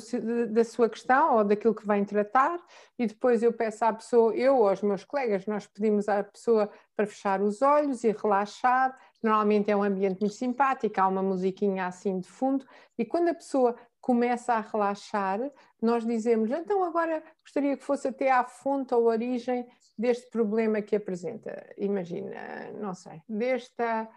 da 0.50 0.64
sua 0.64 0.90
questão 0.90 1.38
ou 1.38 1.44
daquilo 1.44 1.74
que 1.74 1.88
vem 1.88 2.06
tratar, 2.06 2.60
e 2.98 3.08
depois 3.08 3.42
eu 3.42 3.52
peço 3.52 3.84
à 3.84 3.94
pessoa, 3.94 4.34
eu 4.36 4.58
ou 4.58 4.70
aos 4.70 4.82
meus 4.82 5.04
colegas, 5.04 5.46
nós 5.48 5.66
pedimos 5.66 6.08
à 6.08 6.24
pessoa 6.24 6.70
para 6.96 7.08
fechar 7.08 7.42
os 7.42 7.62
olhos 7.62 8.04
e 8.04 8.12
relaxar. 8.12 8.96
Normalmente 9.24 9.72
é 9.72 9.76
um 9.76 9.84
ambiente 9.84 10.20
muito 10.20 10.36
simpático, 10.36 11.02
há 11.02 11.08
uma 11.08 11.24
musiquinha 11.24 11.88
assim 11.88 12.20
de 12.20 12.30
fundo, 12.30 12.66
e 12.98 13.04
quando 13.04 13.30
a 13.30 13.34
pessoa 13.34 13.76
começa 14.00 14.54
a 14.54 14.62
relaxar, 14.62 15.40
nós 15.82 16.06
dizemos, 16.06 16.52
então 16.52 16.84
agora 16.84 17.24
gostaria 17.44 17.78
que 17.78 17.84
fosse 17.84 18.08
até 18.08 18.32
à 18.32 18.44
fonte 18.44 18.94
ou 18.94 19.06
origem 19.06 19.68
deste 19.98 20.30
problema 20.30 20.82
que 20.82 20.96
apresenta. 20.96 21.66
Imagina, 21.78 22.72
não 22.74 22.94
sei, 22.94 23.22
desta, 23.28 24.10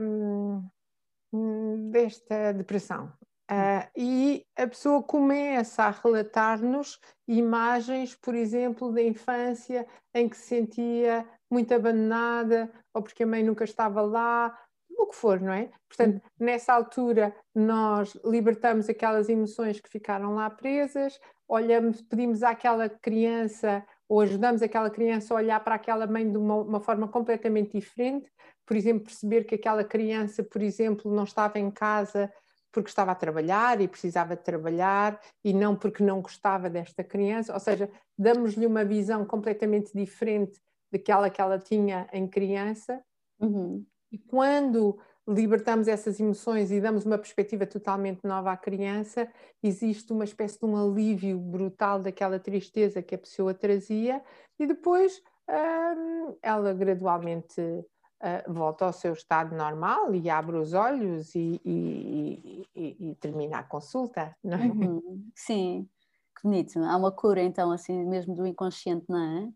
um, 0.00 0.62
desta 1.90 2.52
depressão. 2.52 3.12
Uh, 3.50 3.88
e 3.96 4.46
a 4.56 4.66
pessoa 4.66 5.02
começa 5.02 5.84
a 5.84 5.90
relatar-nos 5.90 7.00
imagens, 7.26 8.14
por 8.14 8.34
exemplo, 8.34 8.92
da 8.92 9.02
infância 9.02 9.86
em 10.12 10.28
que 10.28 10.36
se 10.36 10.48
sentia 10.48 11.26
muito 11.50 11.72
abandonada, 11.72 12.70
ou 12.92 13.02
porque 13.02 13.22
a 13.22 13.26
mãe 13.26 13.42
nunca 13.42 13.64
estava 13.64 14.02
lá, 14.02 14.54
o 14.98 15.06
que 15.06 15.14
for, 15.14 15.40
não 15.40 15.52
é? 15.52 15.70
Portanto, 15.88 16.14
uhum. 16.14 16.46
nessa 16.46 16.72
altura, 16.72 17.34
nós 17.54 18.18
libertamos 18.24 18.88
aquelas 18.88 19.28
emoções 19.28 19.80
que 19.80 19.88
ficaram 19.88 20.34
lá 20.34 20.50
presas, 20.50 21.18
olhamos, 21.48 22.02
pedimos 22.02 22.42
àquela 22.42 22.88
criança 22.88 23.84
ou 24.08 24.20
ajudamos 24.20 24.60
aquela 24.60 24.90
criança 24.90 25.32
a 25.32 25.36
olhar 25.36 25.60
para 25.60 25.76
aquela 25.76 26.06
mãe 26.06 26.28
de 26.28 26.36
uma, 26.36 26.56
uma, 26.56 26.80
forma 26.80 27.06
completamente 27.06 27.78
diferente, 27.78 28.30
por 28.66 28.76
exemplo, 28.76 29.04
perceber 29.04 29.44
que 29.44 29.54
aquela 29.54 29.84
criança, 29.84 30.42
por 30.42 30.62
exemplo, 30.62 31.14
não 31.14 31.24
estava 31.24 31.58
em 31.58 31.70
casa 31.70 32.32
porque 32.72 32.90
estava 32.90 33.12
a 33.12 33.14
trabalhar 33.14 33.80
e 33.80 33.88
precisava 33.88 34.36
de 34.36 34.42
trabalhar 34.42 35.18
e 35.44 35.54
não 35.54 35.74
porque 35.74 36.02
não 36.02 36.20
gostava 36.20 36.68
desta 36.68 37.02
criança, 37.02 37.52
ou 37.54 37.60
seja, 37.60 37.90
damos-lhe 38.16 38.66
uma 38.66 38.84
visão 38.84 39.24
completamente 39.24 39.92
diferente 39.94 40.60
daquela 40.90 41.30
que 41.30 41.40
ela 41.40 41.58
tinha 41.58 42.08
em 42.12 42.26
criança. 42.26 43.02
Uhum. 43.40 43.84
E 44.10 44.18
quando 44.18 44.98
libertamos 45.28 45.88
essas 45.88 46.18
emoções 46.18 46.70
e 46.70 46.80
damos 46.80 47.04
uma 47.04 47.18
perspectiva 47.18 47.66
totalmente 47.66 48.20
nova 48.24 48.52
à 48.52 48.56
criança, 48.56 49.30
existe 49.62 50.10
uma 50.12 50.24
espécie 50.24 50.58
de 50.58 50.64
um 50.64 50.76
alívio 50.76 51.38
brutal 51.38 52.00
daquela 52.00 52.38
tristeza 52.38 53.02
que 53.02 53.14
a 53.14 53.18
pessoa 53.18 53.52
trazia 53.52 54.22
e 54.58 54.66
depois 54.66 55.22
hum, 55.48 56.34
ela 56.40 56.72
gradualmente 56.72 57.60
uh, 57.60 58.52
volta 58.52 58.86
ao 58.86 58.92
seu 58.92 59.12
estado 59.12 59.54
normal 59.54 60.14
e 60.14 60.30
abre 60.30 60.56
os 60.56 60.72
olhos 60.72 61.34
e, 61.34 61.60
e, 61.62 62.66
e, 62.74 63.10
e 63.10 63.14
termina 63.16 63.58
a 63.58 63.64
consulta, 63.64 64.34
não 64.42 64.56
é? 64.56 64.66
Uhum. 64.66 65.30
Sim, 65.34 65.86
que 66.34 66.42
bonito. 66.42 66.78
Há 66.78 66.96
uma 66.96 67.12
cura 67.12 67.42
então 67.42 67.70
assim 67.70 68.02
mesmo 68.06 68.34
do 68.34 68.46
inconsciente, 68.46 69.04
não 69.10 69.18
é? 69.18 69.48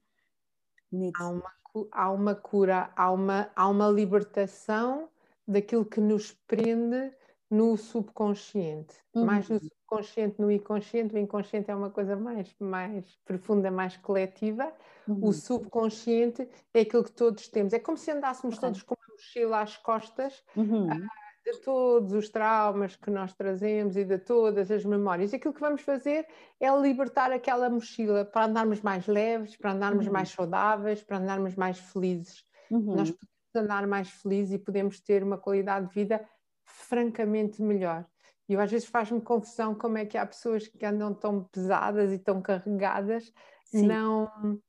Bonito. 0.90 1.18
Há 1.18 1.30
uma 1.30 1.61
há 1.90 2.10
uma 2.10 2.34
cura, 2.34 2.90
há 2.96 3.10
uma, 3.10 3.50
há 3.54 3.68
uma 3.68 3.88
libertação 3.88 5.08
daquilo 5.46 5.84
que 5.84 6.00
nos 6.00 6.32
prende 6.46 7.12
no 7.50 7.76
subconsciente. 7.76 8.94
Uhum. 9.14 9.26
Mais 9.26 9.48
no 9.48 9.58
subconsciente, 9.58 10.40
no 10.40 10.50
inconsciente. 10.50 11.14
O 11.14 11.18
inconsciente 11.18 11.70
é 11.70 11.74
uma 11.74 11.90
coisa 11.90 12.16
mais, 12.16 12.54
mais 12.58 13.04
profunda, 13.24 13.70
mais 13.70 13.96
coletiva. 13.98 14.72
Uhum. 15.06 15.28
O 15.28 15.32
subconsciente 15.32 16.48
é 16.72 16.80
aquilo 16.80 17.04
que 17.04 17.12
todos 17.12 17.48
temos. 17.48 17.74
É 17.74 17.78
como 17.78 17.98
se 17.98 18.10
andássemos 18.10 18.56
okay. 18.56 18.68
todos 18.68 18.82
com 18.82 18.94
uma 18.94 19.14
mochila 19.14 19.60
às 19.60 19.76
costas. 19.76 20.42
Uhum. 20.56 20.86
Uh, 20.86 21.06
de 21.44 21.58
todos 21.58 22.12
os 22.12 22.28
traumas 22.28 22.94
que 22.96 23.10
nós 23.10 23.32
trazemos 23.34 23.96
e 23.96 24.04
de 24.04 24.18
todas 24.18 24.70
as 24.70 24.84
memórias. 24.84 25.34
Aquilo 25.34 25.52
que 25.52 25.60
vamos 25.60 25.82
fazer 25.82 26.26
é 26.60 26.70
libertar 26.80 27.32
aquela 27.32 27.68
mochila 27.68 28.24
para 28.24 28.46
andarmos 28.46 28.80
mais 28.80 29.06
leves, 29.06 29.56
para 29.56 29.72
andarmos 29.72 30.06
uhum. 30.06 30.12
mais 30.12 30.30
saudáveis, 30.30 31.02
para 31.02 31.18
andarmos 31.18 31.56
mais 31.56 31.78
felizes. 31.78 32.44
Uhum. 32.70 32.94
Nós 32.96 33.10
podemos 33.10 33.56
andar 33.56 33.86
mais 33.86 34.08
felizes 34.08 34.54
e 34.54 34.58
podemos 34.58 35.00
ter 35.00 35.22
uma 35.22 35.36
qualidade 35.36 35.88
de 35.88 35.94
vida 35.94 36.24
francamente 36.64 37.60
melhor. 37.60 38.06
E 38.48 38.54
eu 38.54 38.60
às 38.60 38.70
vezes 38.70 38.88
faz-me 38.88 39.20
confusão 39.20 39.74
como 39.74 39.98
é 39.98 40.06
que 40.06 40.16
há 40.16 40.26
pessoas 40.26 40.68
que 40.68 40.84
andam 40.86 41.12
tão 41.12 41.44
pesadas 41.44 42.12
e 42.12 42.18
tão 42.18 42.40
carregadas, 42.40 43.32
Sim. 43.64 43.86
não 43.86 44.60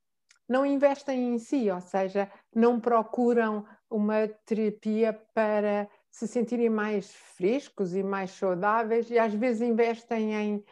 não 0.46 0.66
investem 0.66 1.34
em 1.34 1.38
si, 1.38 1.70
ou 1.70 1.80
seja, 1.80 2.30
não 2.54 2.78
procuram 2.78 3.64
uma 3.90 4.28
terapia 4.44 5.12
para 5.32 5.88
se 6.14 6.28
sentirem 6.28 6.70
mais 6.70 7.12
frescos 7.12 7.92
e 7.92 8.00
mais 8.00 8.30
saudáveis 8.30 9.10
e 9.10 9.18
às 9.18 9.34
vezes 9.34 9.62
investem 9.62 10.32
em 10.32 10.64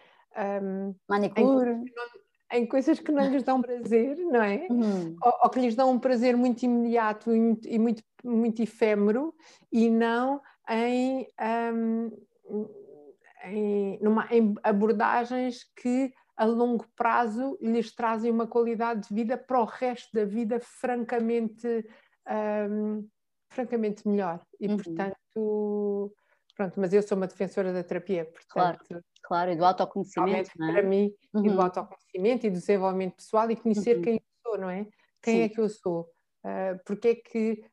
um, 0.62 0.94
manicure. 1.08 1.70
Em, 2.52 2.60
em 2.60 2.66
coisas 2.66 3.00
que 3.00 3.10
não 3.10 3.28
lhes 3.28 3.42
dão 3.42 3.60
prazer, 3.60 4.16
não 4.18 4.40
é? 4.40 4.68
Uhum. 4.70 5.16
Ou, 5.20 5.32
ou, 5.42 5.50
que 5.50 5.58
lhes 5.58 5.74
dão 5.74 5.90
um 5.90 5.98
prazer 5.98 6.36
muito 6.36 6.62
imediato 6.62 7.34
e, 7.34 7.58
e 7.64 7.76
muito, 7.76 8.04
muito 8.22 8.62
efêmero 8.62 9.34
e 9.72 9.90
não 9.90 10.40
em, 10.70 11.26
um, 11.74 12.10
em, 13.44 13.98
numa, 14.00 14.28
em 14.30 14.54
abordagens 14.62 15.64
que 15.74 16.14
a 16.36 16.44
longo 16.44 16.86
prazo 16.94 17.58
lhes 17.60 17.92
trazem 17.92 18.30
uma 18.30 18.46
qualidade 18.46 19.08
de 19.08 19.14
vida 19.14 19.36
para 19.36 19.60
o 19.60 19.64
resto 19.64 20.08
da 20.14 20.24
vida 20.24 20.60
francamente, 20.60 21.66
um, 22.70 23.08
francamente 23.50 24.06
melhor. 24.06 24.40
E, 24.60 24.68
uhum. 24.68 24.76
portanto, 24.76 25.16
pronto, 26.56 26.80
mas 26.80 26.92
eu 26.92 27.02
sou 27.02 27.16
uma 27.16 27.26
defensora 27.26 27.72
da 27.72 27.82
terapia, 27.82 28.24
portanto... 28.24 28.86
Claro, 28.86 29.04
claro 29.22 29.50
e 29.52 29.56
do 29.56 29.64
autoconhecimento, 29.64 30.50
é? 30.60 30.72
Para 30.72 30.82
mim, 30.82 31.12
uhum. 31.34 31.44
e 31.44 31.48
do 31.48 31.54
uhum. 31.54 31.62
autoconhecimento 31.62 32.46
e 32.46 32.50
do 32.50 32.58
desenvolvimento 32.58 33.16
pessoal 33.16 33.50
e 33.50 33.56
conhecer 33.56 33.96
uhum. 33.96 34.02
quem 34.02 34.14
eu 34.14 34.20
sou, 34.42 34.58
não 34.58 34.70
é? 34.70 34.86
Quem 35.22 35.36
Sim. 35.36 35.42
é 35.42 35.48
que 35.48 35.60
eu 35.60 35.68
sou? 35.68 36.08
Uh, 36.44 36.78
porque 36.84 37.08
é 37.08 37.14
que, 37.14 37.64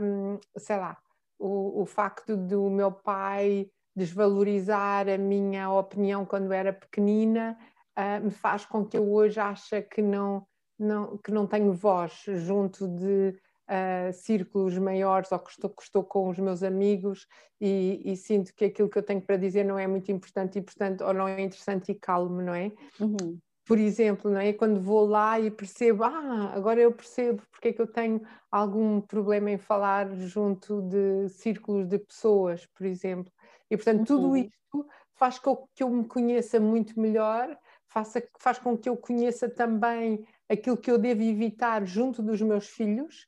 um, 0.00 0.38
sei 0.56 0.76
lá, 0.76 0.98
o, 1.38 1.82
o 1.82 1.86
facto 1.86 2.36
do 2.36 2.68
meu 2.68 2.90
pai 2.90 3.70
desvalorizar 3.94 5.08
a 5.08 5.18
minha 5.18 5.70
opinião 5.70 6.24
quando 6.24 6.52
era 6.52 6.72
pequenina 6.72 7.58
uh, 7.98 8.24
me 8.24 8.30
faz 8.30 8.64
com 8.64 8.84
que 8.84 8.96
eu 8.96 9.12
hoje 9.12 9.40
ache 9.40 9.82
que 9.82 10.02
não, 10.02 10.46
não, 10.78 11.18
que 11.18 11.32
não 11.32 11.46
tenho 11.46 11.72
voz 11.72 12.24
junto 12.26 12.86
de 12.88 13.36
uh, 13.68 14.12
círculos 14.12 14.76
maiores 14.78 15.30
ou 15.30 15.38
que 15.38 15.50
estou, 15.50 15.70
que 15.70 15.82
estou 15.82 16.04
com 16.04 16.28
os 16.28 16.38
meus 16.38 16.62
amigos 16.62 17.26
e, 17.60 18.02
e, 18.04 18.16
sinto 18.16 18.54
que 18.54 18.64
aquilo 18.64 18.88
que 18.88 18.98
eu 18.98 19.02
tenho 19.02 19.20
para 19.20 19.36
dizer 19.36 19.64
não 19.64 19.78
é 19.78 19.86
muito 19.86 20.10
importante 20.10 20.58
e, 20.58 20.62
portanto, 20.62 21.02
ou 21.04 21.12
não 21.12 21.28
é 21.28 21.40
interessante 21.40 21.92
e 21.92 21.94
calmo, 21.94 22.40
não 22.40 22.54
é? 22.54 22.72
Uhum. 23.00 23.38
Por 23.66 23.78
exemplo, 23.78 24.30
não 24.30 24.40
é? 24.40 24.52
Quando 24.52 24.80
vou 24.80 25.06
lá 25.06 25.38
e 25.38 25.50
percebo, 25.50 26.04
ah, 26.04 26.52
agora 26.54 26.80
eu 26.80 26.92
percebo 26.92 27.42
porque 27.50 27.68
é 27.68 27.72
que 27.72 27.82
eu 27.82 27.86
tenho 27.86 28.22
algum 28.50 29.00
problema 29.00 29.50
em 29.50 29.58
falar 29.58 30.10
junto 30.16 30.80
de 30.82 31.28
círculos 31.28 31.86
de 31.86 31.98
pessoas, 31.98 32.64
por 32.66 32.86
exemplo. 32.86 33.30
E, 33.70 33.76
portanto, 33.76 34.06
tudo 34.06 34.28
uhum. 34.28 34.36
isto 34.36 34.86
faz 35.14 35.38
com 35.38 35.68
que 35.74 35.82
eu 35.82 35.90
me 35.90 36.04
conheça 36.04 36.58
muito 36.58 36.98
melhor 36.98 37.58
faça, 37.88 38.22
faz 38.38 38.58
com 38.58 38.76
que 38.76 38.88
eu 38.88 38.96
conheça 38.96 39.48
também 39.48 40.24
aquilo 40.48 40.76
que 40.76 40.90
eu 40.90 40.98
devo 40.98 41.22
evitar 41.22 41.84
junto 41.84 42.22
dos 42.22 42.40
meus 42.40 42.68
filhos, 42.68 43.26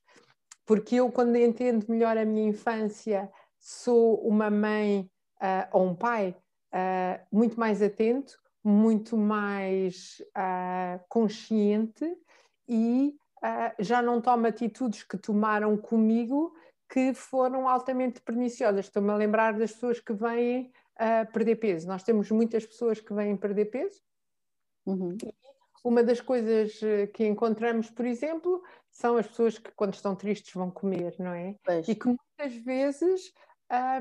porque 0.65 0.95
eu, 0.95 1.11
quando 1.11 1.35
entendo 1.35 1.85
melhor 1.89 2.17
a 2.17 2.25
minha 2.25 2.49
infância, 2.49 3.31
sou 3.59 4.15
uma 4.27 4.49
mãe 4.49 5.09
uh, 5.41 5.77
ou 5.77 5.87
um 5.87 5.95
pai 5.95 6.35
uh, 6.73 7.25
muito 7.31 7.59
mais 7.59 7.81
atento, 7.81 8.39
muito 8.63 9.17
mais 9.17 10.21
uh, 10.37 11.03
consciente 11.09 12.05
e 12.67 13.15
já 13.79 14.03
não 14.03 14.21
tomo 14.21 14.45
atitudes 14.45 15.01
que 15.01 15.17
tomaram 15.17 15.75
comigo 15.75 16.53
que 16.87 17.11
foram 17.11 17.67
altamente 17.67 18.21
perniciosas. 18.21 18.85
Estou-me 18.85 19.09
a 19.09 19.15
lembrar 19.15 19.57
das 19.57 19.71
pessoas 19.71 19.99
que 19.99 20.13
vêm 20.13 20.71
perder 21.33 21.55
peso. 21.55 21.87
Nós 21.87 22.03
temos 22.03 22.29
muitas 22.29 22.67
pessoas 22.67 23.01
que 23.01 23.11
vêm 23.11 23.35
perder 23.35 23.65
peso 23.71 23.99
Uhum. 24.85 25.17
Uma 25.83 26.03
das 26.03 26.21
coisas 26.21 26.81
eh, 26.83 27.07
que 27.07 27.25
encontramos, 27.25 27.89
por 27.89 28.05
exemplo, 28.05 28.61
são 28.89 29.17
as 29.17 29.27
pessoas 29.27 29.57
que, 29.57 29.71
quando 29.71 29.93
estão 29.93 30.15
tristes, 30.15 30.53
vão 30.53 30.69
comer, 30.69 31.15
não 31.17 31.33
é? 31.33 31.55
Pois. 31.63 31.87
E 31.87 31.95
que 31.95 32.07
muitas 32.07 32.55
vezes, 32.63 33.33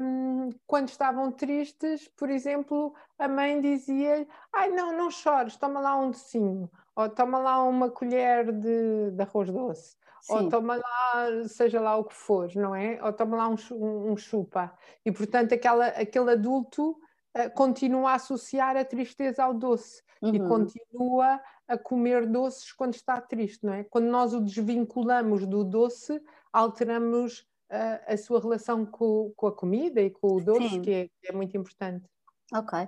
um, 0.00 0.50
quando 0.66 0.88
estavam 0.88 1.32
tristes, 1.32 2.08
por 2.08 2.28
exemplo, 2.28 2.94
a 3.18 3.28
mãe 3.28 3.60
dizia-lhe: 3.60 4.28
Ai, 4.52 4.70
não, 4.70 4.96
não 4.96 5.10
chores, 5.10 5.56
toma 5.56 5.80
lá 5.80 5.96
um 5.96 6.10
docinho, 6.10 6.70
ou 6.94 7.08
toma 7.08 7.38
lá 7.38 7.62
uma 7.62 7.90
colher 7.90 8.52
de, 8.52 9.12
de 9.12 9.22
arroz 9.22 9.50
doce. 9.50 9.96
Sim. 10.20 10.34
Ou 10.34 10.48
toma 10.50 10.76
lá, 10.76 11.48
seja 11.48 11.80
lá 11.80 11.96
o 11.96 12.04
que 12.04 12.14
for, 12.14 12.54
não 12.54 12.74
é? 12.74 13.02
Ou 13.02 13.12
toma 13.12 13.36
lá 13.36 13.48
um, 13.48 13.56
um, 13.72 14.12
um 14.12 14.16
chupa. 14.16 14.70
E, 15.04 15.10
portanto, 15.10 15.54
aquela, 15.54 15.86
aquele 15.86 16.32
adulto 16.32 17.00
uh, 17.36 17.50
continua 17.54 18.10
a 18.10 18.14
associar 18.14 18.76
a 18.76 18.84
tristeza 18.84 19.44
ao 19.44 19.54
doce 19.54 20.02
uhum. 20.22 20.34
e 20.34 20.40
continua 20.40 21.40
a 21.66 21.78
comer 21.78 22.26
doces 22.26 22.72
quando 22.72 22.94
está 22.94 23.20
triste, 23.20 23.64
não 23.64 23.72
é? 23.72 23.84
Quando 23.84 24.06
nós 24.06 24.34
o 24.34 24.40
desvinculamos 24.40 25.46
do 25.46 25.64
doce, 25.64 26.20
alteramos 26.52 27.40
uh, 27.70 28.02
a 28.06 28.16
sua 28.16 28.40
relação 28.40 28.84
com, 28.84 29.32
com, 29.36 29.46
a 29.46 29.52
comida 29.52 30.00
e 30.00 30.10
com 30.10 30.36
o 30.36 30.44
doce, 30.44 30.80
que 30.80 30.90
é, 30.90 31.08
que 31.08 31.28
é 31.28 31.32
muito 31.32 31.56
importante. 31.56 32.04
Ok. 32.52 32.78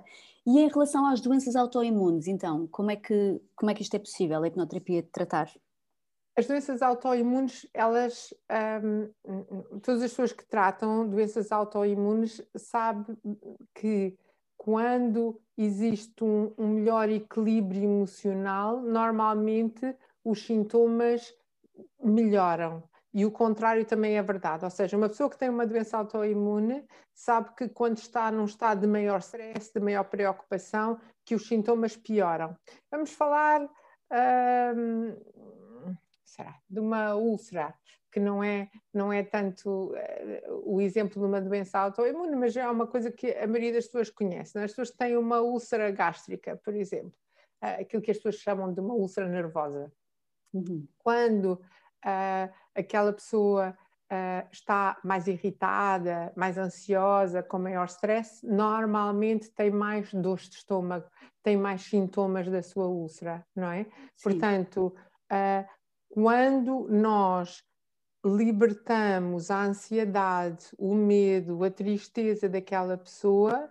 E 0.45 0.59
em 0.59 0.67
relação 0.67 1.05
às 1.05 1.21
doenças 1.21 1.55
autoimunes, 1.55 2.27
então, 2.27 2.67
como 2.67 2.91
é 2.91 2.97
que, 2.97 3.41
como 3.55 3.71
é 3.71 3.73
que 3.73 3.81
isto 3.81 3.95
é 3.95 3.99
possível, 3.99 4.43
a 4.43 4.47
hipnoterapia 4.47 5.01
de 5.01 5.07
tratar? 5.07 5.49
As 6.35 6.47
doenças 6.47 6.81
autoimunes, 6.81 7.65
elas, 7.73 8.33
um, 8.83 9.79
todas 9.79 10.01
as 10.01 10.09
pessoas 10.09 10.33
que 10.33 10.43
tratam 10.45 11.07
doenças 11.07 11.51
autoimunes 11.51 12.41
sabem 12.57 13.15
que 13.75 14.17
quando 14.57 15.41
existe 15.57 16.23
um, 16.23 16.53
um 16.57 16.67
melhor 16.67 17.09
equilíbrio 17.09 17.83
emocional, 17.83 18.81
normalmente 18.81 19.95
os 20.23 20.45
sintomas 20.45 21.33
melhoram. 22.01 22.83
E 23.13 23.25
o 23.25 23.31
contrário 23.31 23.85
também 23.85 24.17
é 24.17 24.23
verdade, 24.23 24.65
ou 24.65 24.71
seja, 24.71 24.97
uma 24.97 25.07
pessoa 25.07 25.29
que 25.29 25.37
tem 25.37 25.49
uma 25.49 25.67
doença 25.67 25.97
autoimune 25.97 26.83
sabe 27.13 27.53
que 27.55 27.69
quando 27.69 27.97
está 27.97 28.31
num 28.31 28.45
estado 28.45 28.81
de 28.81 28.87
maior 28.87 29.19
stress, 29.19 29.71
de 29.71 29.79
maior 29.79 30.05
preocupação, 30.05 30.99
que 31.23 31.35
os 31.35 31.47
sintomas 31.47 31.95
pioram. 31.95 32.57
Vamos 32.89 33.11
falar 33.11 33.61
hum, 33.61 35.15
será, 36.25 36.55
de 36.67 36.79
uma 36.79 37.13
úlcera 37.15 37.73
que 38.13 38.19
não 38.19 38.43
é, 38.43 38.69
não 38.93 39.11
é 39.11 39.23
tanto 39.23 39.91
uh, 39.91 40.61
o 40.63 40.79
exemplo 40.79 41.19
de 41.19 41.27
uma 41.27 41.41
doença 41.41 41.79
autoimune, 41.79 42.35
mas 42.35 42.55
é 42.55 42.69
uma 42.69 42.85
coisa 42.85 43.11
que 43.11 43.31
a 43.31 43.47
maioria 43.47 43.73
das 43.73 43.85
pessoas 43.85 44.11
conhece. 44.11 44.55
Né? 44.55 44.65
As 44.65 44.71
pessoas 44.71 44.91
têm 44.91 45.17
uma 45.17 45.41
úlcera 45.41 45.89
gástrica, 45.89 46.55
por 46.63 46.75
exemplo, 46.75 47.17
uh, 47.63 47.81
aquilo 47.81 48.03
que 48.03 48.11
as 48.11 48.17
pessoas 48.17 48.35
chamam 48.35 48.71
de 48.71 48.79
uma 48.79 48.93
úlcera 48.93 49.27
nervosa. 49.27 49.91
Uhum. 50.53 50.87
Quando 50.99 51.53
uh, 51.53 52.53
aquela 52.75 53.11
pessoa 53.11 53.75
está 54.51 54.99
mais 55.03 55.25
irritada, 55.25 56.31
mais 56.35 56.55
ansiosa, 56.55 57.41
com 57.41 57.57
maior 57.57 57.85
stress, 57.85 58.45
normalmente 58.45 59.49
tem 59.49 59.71
mais 59.71 60.13
dor 60.13 60.37
de 60.37 60.57
estômago, 60.57 61.09
tem 61.41 61.57
mais 61.57 61.81
sintomas 61.81 62.47
da 62.47 62.61
sua 62.61 62.85
úlcera, 62.85 63.43
não 63.55 63.71
é? 63.71 63.85
Sim. 63.85 63.89
Portanto, 64.21 64.95
quando 66.09 66.87
nós 66.89 67.63
libertamos 68.25 69.51
a 69.51 69.63
ansiedade, 69.63 70.67
o 70.77 70.95
medo, 70.95 71.63
a 71.63 71.69
tristeza 71.69 72.47
daquela 72.47 72.97
pessoa, 72.97 73.69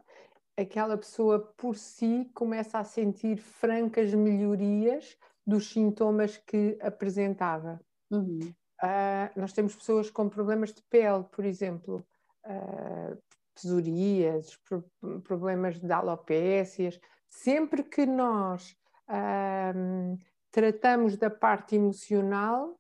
aquela 0.57 0.97
pessoa 0.99 1.41
por 1.57 1.77
si 1.77 2.31
começa 2.35 2.79
a 2.79 2.85
sentir 2.85 3.39
francas 3.39 4.13
melhorias 4.13 5.17
dos 5.47 5.71
sintomas 5.71 6.37
que 6.37 6.79
apresentava. 6.81 7.81
Uhum. 8.11 8.41
Uh, 8.83 9.41
nós 9.41 9.53
temos 9.53 9.75
pessoas 9.75 10.11
com 10.11 10.29
problemas 10.29 10.73
de 10.73 10.83
pele, 10.83 11.25
por 11.31 11.45
exemplo, 11.45 12.05
uh, 12.45 13.17
psoríases, 13.55 14.57
pro, 14.69 14.85
problemas 15.23 15.81
de 15.81 15.93
alopécias. 15.93 17.01
Sempre 17.29 17.85
que 17.85 18.05
nós 18.05 18.77
uh, 19.09 20.19
tratamos 20.51 21.17
da 21.17 21.31
parte 21.31 21.77
emocional, 21.77 22.77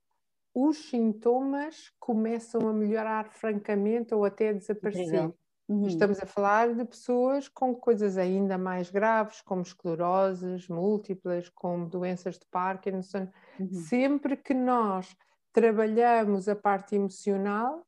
os 0.55 0.91
sintomas 0.91 1.91
começam 1.99 2.69
a 2.69 2.73
melhorar 2.73 3.31
francamente 3.31 4.15
ou 4.15 4.25
até 4.25 4.51
a 4.51 4.53
desaparecer. 4.53 5.33
Uhum. 5.69 5.87
Estamos 5.87 6.21
a 6.21 6.27
falar 6.27 6.75
de 6.75 6.85
pessoas 6.85 7.49
com 7.49 7.75
coisas 7.75 8.19
ainda 8.19 8.59
mais 8.59 8.91
graves, 8.91 9.41
como 9.41 9.63
escleroses 9.63 10.69
múltiplas, 10.69 11.49
como 11.49 11.89
doenças 11.89 12.39
de 12.39 12.47
Parkinson. 12.51 13.29
Uhum. 13.59 13.73
Sempre 13.73 14.37
que 14.37 14.53
nós 14.53 15.17
trabalhamos 15.53 16.49
a 16.49 16.57
parte 16.57 16.97
emocional, 16.97 17.87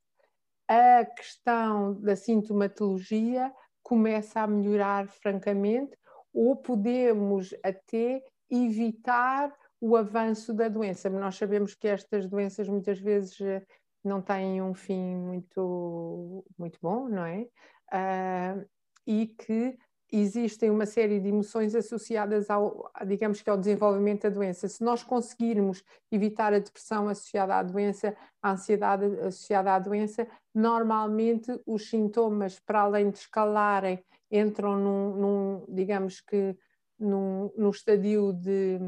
a 0.67 1.05
questão 1.05 1.93
da 2.01 2.15
sintomatologia 2.15 3.53
começa 3.83 4.41
a 4.41 4.47
melhorar 4.47 5.07
francamente, 5.07 5.95
ou 6.33 6.55
podemos 6.55 7.53
até 7.63 8.23
evitar 8.49 9.53
o 9.79 9.95
avanço 9.95 10.53
da 10.53 10.67
doença. 10.67 11.09
Nós 11.09 11.35
sabemos 11.35 11.75
que 11.75 11.87
estas 11.87 12.27
doenças 12.27 12.67
muitas 12.67 12.99
vezes 12.99 13.39
eh, 13.41 13.65
não 14.03 14.21
têm 14.21 14.61
um 14.61 14.73
fim 14.73 15.15
muito, 15.15 16.45
muito 16.57 16.79
bom, 16.81 17.09
não 17.09 17.25
é? 17.25 17.47
Uh, 17.93 18.67
e 19.05 19.27
que 19.27 19.77
existem 20.11 20.69
uma 20.69 20.85
série 20.85 21.19
de 21.19 21.29
emoções 21.29 21.75
associadas 21.75 22.49
ao, 22.49 22.91
digamos 23.05 23.41
que 23.41 23.49
ao 23.49 23.57
desenvolvimento 23.57 24.23
da 24.23 24.29
doença. 24.29 24.67
Se 24.67 24.83
nós 24.83 25.03
conseguirmos 25.03 25.83
evitar 26.11 26.53
a 26.53 26.59
depressão 26.59 27.07
associada 27.07 27.55
à 27.55 27.63
doença, 27.63 28.15
a 28.41 28.51
ansiedade 28.51 29.05
associada 29.21 29.73
à 29.73 29.79
doença, 29.79 30.27
normalmente 30.53 31.51
os 31.65 31.89
sintomas, 31.89 32.59
para 32.59 32.81
além 32.81 33.09
de 33.09 33.17
escalarem, 33.17 34.03
entram 34.31 34.77
num, 34.77 35.15
num 35.15 35.65
digamos 35.67 36.21
que 36.21 36.55
num, 36.99 37.51
num 37.57 37.69
estadio 37.71 38.31
de, 38.31 38.79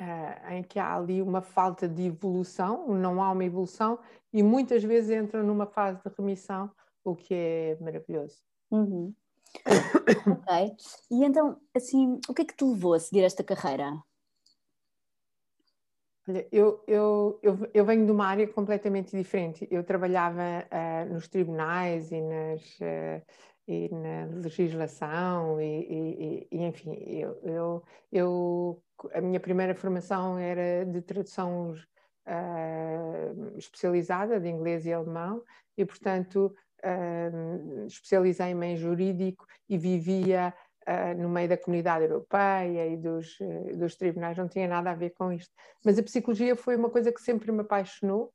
uh, 0.00 0.52
em 0.52 0.62
que 0.62 0.78
há 0.78 0.94
ali 0.94 1.20
uma 1.20 1.42
falta 1.42 1.88
de 1.88 2.06
evolução, 2.06 2.88
não 2.88 3.22
há 3.22 3.30
uma 3.32 3.44
evolução, 3.44 3.98
e 4.32 4.42
muitas 4.42 4.82
vezes 4.82 5.10
entram 5.10 5.42
numa 5.42 5.66
fase 5.66 6.00
de 6.02 6.14
remissão, 6.16 6.70
o 7.04 7.14
que 7.14 7.34
é 7.34 7.78
maravilhoso. 7.80 8.38
Uhum. 8.70 9.14
ok. 10.30 10.76
E 11.10 11.24
então, 11.24 11.60
assim, 11.74 12.20
o 12.28 12.34
que 12.34 12.42
é 12.42 12.44
que 12.44 12.56
te 12.56 12.64
levou 12.64 12.94
a 12.94 13.00
seguir 13.00 13.22
esta 13.22 13.42
carreira? 13.42 13.92
Olha, 16.28 16.46
eu, 16.50 16.82
eu, 16.88 17.38
eu, 17.40 17.70
eu, 17.72 17.84
venho 17.84 18.04
de 18.04 18.10
uma 18.10 18.26
área 18.26 18.48
completamente 18.48 19.16
diferente. 19.16 19.66
Eu 19.70 19.84
trabalhava 19.84 20.42
uh, 20.42 21.12
nos 21.12 21.28
tribunais 21.28 22.10
e, 22.10 22.20
nas, 22.20 22.62
uh, 22.80 23.22
e 23.68 23.88
na 23.92 24.26
legislação, 24.42 25.60
e, 25.60 25.64
e, 25.64 26.48
e 26.52 26.64
enfim, 26.64 26.94
eu, 26.94 27.40
eu, 27.42 27.82
eu, 28.12 28.82
a 29.12 29.20
minha 29.20 29.40
primeira 29.40 29.74
formação 29.74 30.38
era 30.38 30.84
de 30.86 31.02
tradução 31.02 31.72
uh, 31.72 33.56
especializada 33.56 34.38
de 34.38 34.48
inglês 34.48 34.86
e 34.86 34.92
alemão, 34.92 35.42
e 35.76 35.84
portanto 35.84 36.54
especializei-me 37.86 38.64
em 38.64 38.76
jurídico 38.76 39.44
e 39.68 39.76
vivia 39.76 40.54
uh, 40.86 41.20
no 41.20 41.28
meio 41.28 41.48
da 41.48 41.56
comunidade 41.56 42.04
europeia 42.04 42.86
e 42.86 42.96
dos, 42.96 43.40
uh, 43.40 43.76
dos 43.76 43.96
tribunais, 43.96 44.38
não 44.38 44.46
tinha 44.46 44.68
nada 44.68 44.92
a 44.92 44.94
ver 44.94 45.10
com 45.10 45.32
isto. 45.32 45.52
Mas 45.84 45.98
a 45.98 46.02
psicologia 46.02 46.54
foi 46.54 46.76
uma 46.76 46.90
coisa 46.90 47.10
que 47.10 47.20
sempre 47.20 47.50
me 47.50 47.62
apaixonou 47.62 48.32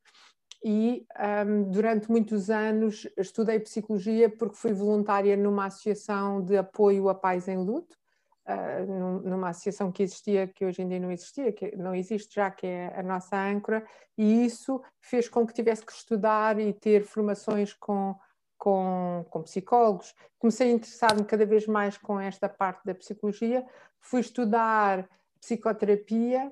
e 0.63 1.06
um, 1.45 1.63
durante 1.71 2.10
muitos 2.10 2.50
anos 2.50 3.08
estudei 3.17 3.60
psicologia 3.60 4.30
porque 4.30 4.56
fui 4.56 4.74
voluntária 4.74 5.36
numa 5.36 5.65
associação 5.65 6.43
de 6.43 6.56
apoio 6.56 7.10
a 7.10 7.15
pais 7.15 7.47
em 7.47 7.58
luto, 7.58 7.97
uh, 8.47 9.28
numa 9.28 9.50
associação 9.50 9.91
que 9.91 10.04
existia, 10.04 10.47
que 10.47 10.65
hoje 10.65 10.82
em 10.82 10.88
dia 10.88 11.00
não 11.00 11.12
existia, 11.12 11.52
que 11.52 11.76
não 11.76 11.95
existe 11.95 12.36
já, 12.36 12.52
que 12.52 12.67
é 12.67 12.93
a 12.95 13.02
nossa 13.02 13.36
âncora, 13.36 13.84
e 14.17 14.45
isso 14.45 14.82
fez 15.00 15.28
com 15.28 15.45
que 15.47 15.54
tivesse 15.54 15.86
que 15.86 15.91
estudar 15.91 16.60
e 16.60 16.74
ter 16.74 17.04
formações 17.04 17.74
com 17.74 18.15
com, 18.62 19.26
com 19.32 19.41
psicólogos, 19.41 20.13
comecei 20.38 20.69
a 20.69 20.76
interessar-me 20.76 21.26
cada 21.26 21.47
vez 21.47 21.65
mais 21.65 21.97
com 21.97 22.19
esta 22.19 22.47
parte 22.47 22.86
da 22.86 22.93
psicologia, 22.93 23.65
fui 24.00 24.21
estudar 24.21 25.10
psicoterapia 25.39 26.52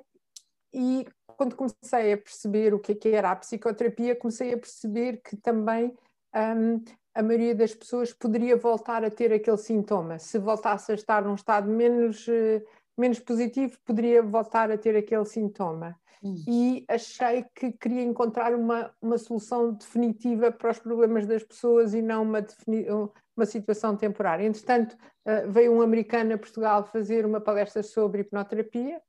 e 0.73 1.05
quando 1.39 1.55
comecei 1.55 2.11
a 2.11 2.17
perceber 2.17 2.73
o 2.73 2.79
que, 2.79 2.91
é 2.91 2.95
que 2.95 3.07
era 3.07 3.31
a 3.31 3.35
psicoterapia, 3.37 4.13
comecei 4.13 4.53
a 4.53 4.57
perceber 4.57 5.21
que 5.23 5.37
também 5.37 5.95
um, 6.35 6.83
a 7.15 7.23
maioria 7.23 7.55
das 7.55 7.73
pessoas 7.73 8.11
poderia 8.11 8.57
voltar 8.57 9.05
a 9.05 9.09
ter 9.09 9.31
aquele 9.31 9.55
sintoma. 9.55 10.19
Se 10.19 10.37
voltasse 10.37 10.91
a 10.91 10.95
estar 10.95 11.23
num 11.23 11.35
estado 11.35 11.69
menos, 11.69 12.27
uh, 12.27 12.61
menos 12.97 13.19
positivo, 13.21 13.77
poderia 13.85 14.21
voltar 14.21 14.69
a 14.69 14.77
ter 14.77 14.97
aquele 14.97 15.23
sintoma. 15.23 15.97
Hum. 16.21 16.43
E 16.45 16.85
achei 16.89 17.45
que 17.55 17.71
queria 17.71 18.03
encontrar 18.03 18.53
uma, 18.53 18.93
uma 19.01 19.17
solução 19.17 19.71
definitiva 19.71 20.51
para 20.51 20.71
os 20.71 20.79
problemas 20.79 21.25
das 21.25 21.41
pessoas 21.41 21.93
e 21.93 22.01
não 22.01 22.23
uma, 22.23 22.45
uma 23.39 23.45
situação 23.45 23.95
temporária. 23.95 24.45
Entretanto, 24.45 24.93
uh, 25.25 25.49
veio 25.49 25.73
um 25.73 25.81
americano 25.81 26.33
a 26.33 26.37
Portugal 26.37 26.83
fazer 26.83 27.25
uma 27.25 27.39
palestra 27.39 27.81
sobre 27.81 28.21
hipnoterapia 28.21 29.01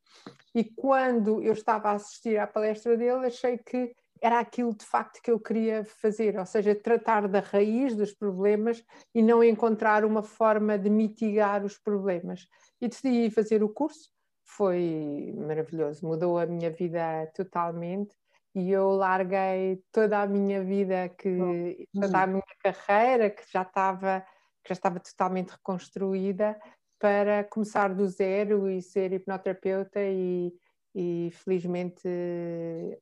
e 0.55 0.64
quando 0.64 1.43
eu 1.43 1.53
estava 1.53 1.90
a 1.90 1.95
assistir 1.95 2.38
à 2.38 2.47
palestra 2.47 2.97
dele, 2.97 3.27
achei 3.27 3.59
que 3.59 3.95
era 4.21 4.38
aquilo 4.38 4.75
de 4.75 4.85
facto 4.85 5.21
que 5.23 5.31
eu 5.31 5.40
queria 5.40 5.85
fazer, 5.85 6.38
ou 6.38 6.45
seja, 6.45 6.75
tratar 6.75 7.27
da 7.27 7.40
raiz 7.40 7.97
dos 7.97 8.12
problemas 8.12 8.85
e 9.14 9.23
não 9.23 9.43
encontrar 9.43 10.05
uma 10.05 10.23
forma 10.23 10.79
de 10.79 10.90
mitigar 10.90 11.64
os 11.64 11.79
problemas. 11.79 12.47
E 12.81 12.88
decidi 12.88 13.31
fazer 13.31 13.62
o 13.62 13.69
curso, 13.69 14.11
foi 14.45 15.33
maravilhoso, 15.37 16.07
mudou 16.07 16.38
a 16.38 16.45
minha 16.45 16.71
vida 16.71 17.27
totalmente 17.35 18.14
e 18.55 18.71
eu 18.71 18.91
larguei 18.91 19.83
toda 19.93 20.23
a 20.23 20.27
minha 20.27 20.63
vida 20.63 21.09
que 21.09 21.87
toda 21.95 22.23
a 22.23 22.27
minha 22.27 22.43
carreira 22.63 23.31
que 23.31 23.45
já 23.51 23.63
estava 23.63 24.21
que 24.63 24.69
já 24.69 24.75
estava 24.75 25.01
totalmente 25.01 25.51
reconstruída 25.51 26.61
para 26.99 27.45
começar 27.45 27.95
do 27.95 28.07
zero 28.07 28.69
e 28.69 28.83
ser 28.83 29.13
hipnoterapeuta 29.13 30.01
e, 30.03 30.53
e 30.95 31.31
felizmente 31.33 32.07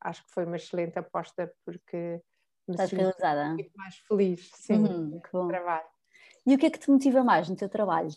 acho 0.01 0.25
que 0.25 0.33
foi 0.33 0.45
uma 0.45 0.57
excelente 0.57 0.99
aposta 0.99 1.53
porque 1.65 2.21
me 2.69 2.75
Estás 2.75 2.93
realizada. 2.93 3.49
muito 3.49 3.71
mais 3.77 3.97
feliz 3.97 4.51
sim, 4.55 4.77
uhum, 4.77 5.21
no 5.33 5.49
trabalho. 5.49 5.89
E 6.47 6.55
o 6.55 6.59
que 6.59 6.67
é 6.67 6.71
que 6.71 6.79
te 6.79 6.91
motiva 6.91 7.25
mais 7.25 7.49
no 7.49 7.57
teu 7.57 7.69
trabalho? 7.69 8.09